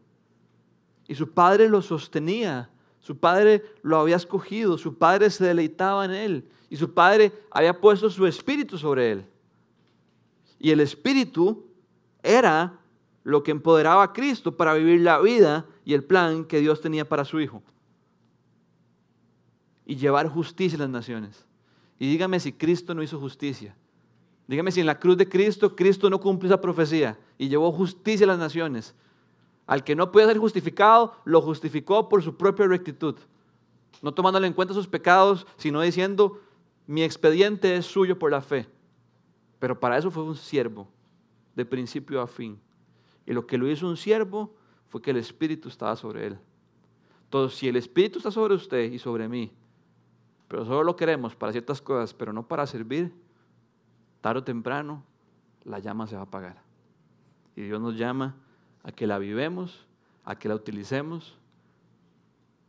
[1.08, 2.70] Y su Padre lo sostenía.
[3.04, 4.78] Su Padre lo había escogido.
[4.78, 6.50] Su Padre se deleitaba en Él.
[6.70, 9.26] Y su Padre había puesto su espíritu sobre Él.
[10.58, 11.68] Y el espíritu
[12.24, 12.80] era
[13.24, 17.08] lo que empoderaba a Cristo para vivir la vida y el plan que Dios tenía
[17.08, 17.62] para su Hijo
[19.86, 21.46] y llevar justicia a las naciones.
[22.00, 23.76] Y dígame si Cristo no hizo justicia.
[24.48, 28.26] Dígame si en la cruz de Cristo, Cristo no cumplió esa profecía y llevó justicia
[28.26, 28.96] a las naciones.
[29.66, 33.16] Al que no puede ser justificado, lo justificó por su propia rectitud.
[34.02, 36.42] No tomándole en cuenta sus pecados, sino diciendo,
[36.88, 38.68] mi expediente es suyo por la fe.
[39.60, 40.90] Pero para eso fue un siervo,
[41.56, 42.60] de principio a fin.
[43.26, 44.54] Y lo que lo hizo un siervo
[44.90, 46.40] fue que el Espíritu estaba sobre él.
[47.26, 49.52] Entonces, si el Espíritu está sobre usted y sobre mí,
[50.50, 53.14] pero solo lo queremos para ciertas cosas, pero no para servir,
[54.22, 55.04] tarde o temprano
[55.64, 56.62] la llama se va a apagar.
[57.56, 58.36] Y Dios nos llama
[58.84, 59.86] a que la vivemos,
[60.24, 61.36] a que la utilicemos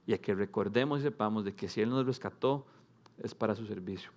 [0.07, 2.67] y a que recordemos y sepamos de que si Él nos rescató
[3.23, 4.11] es para su servicio.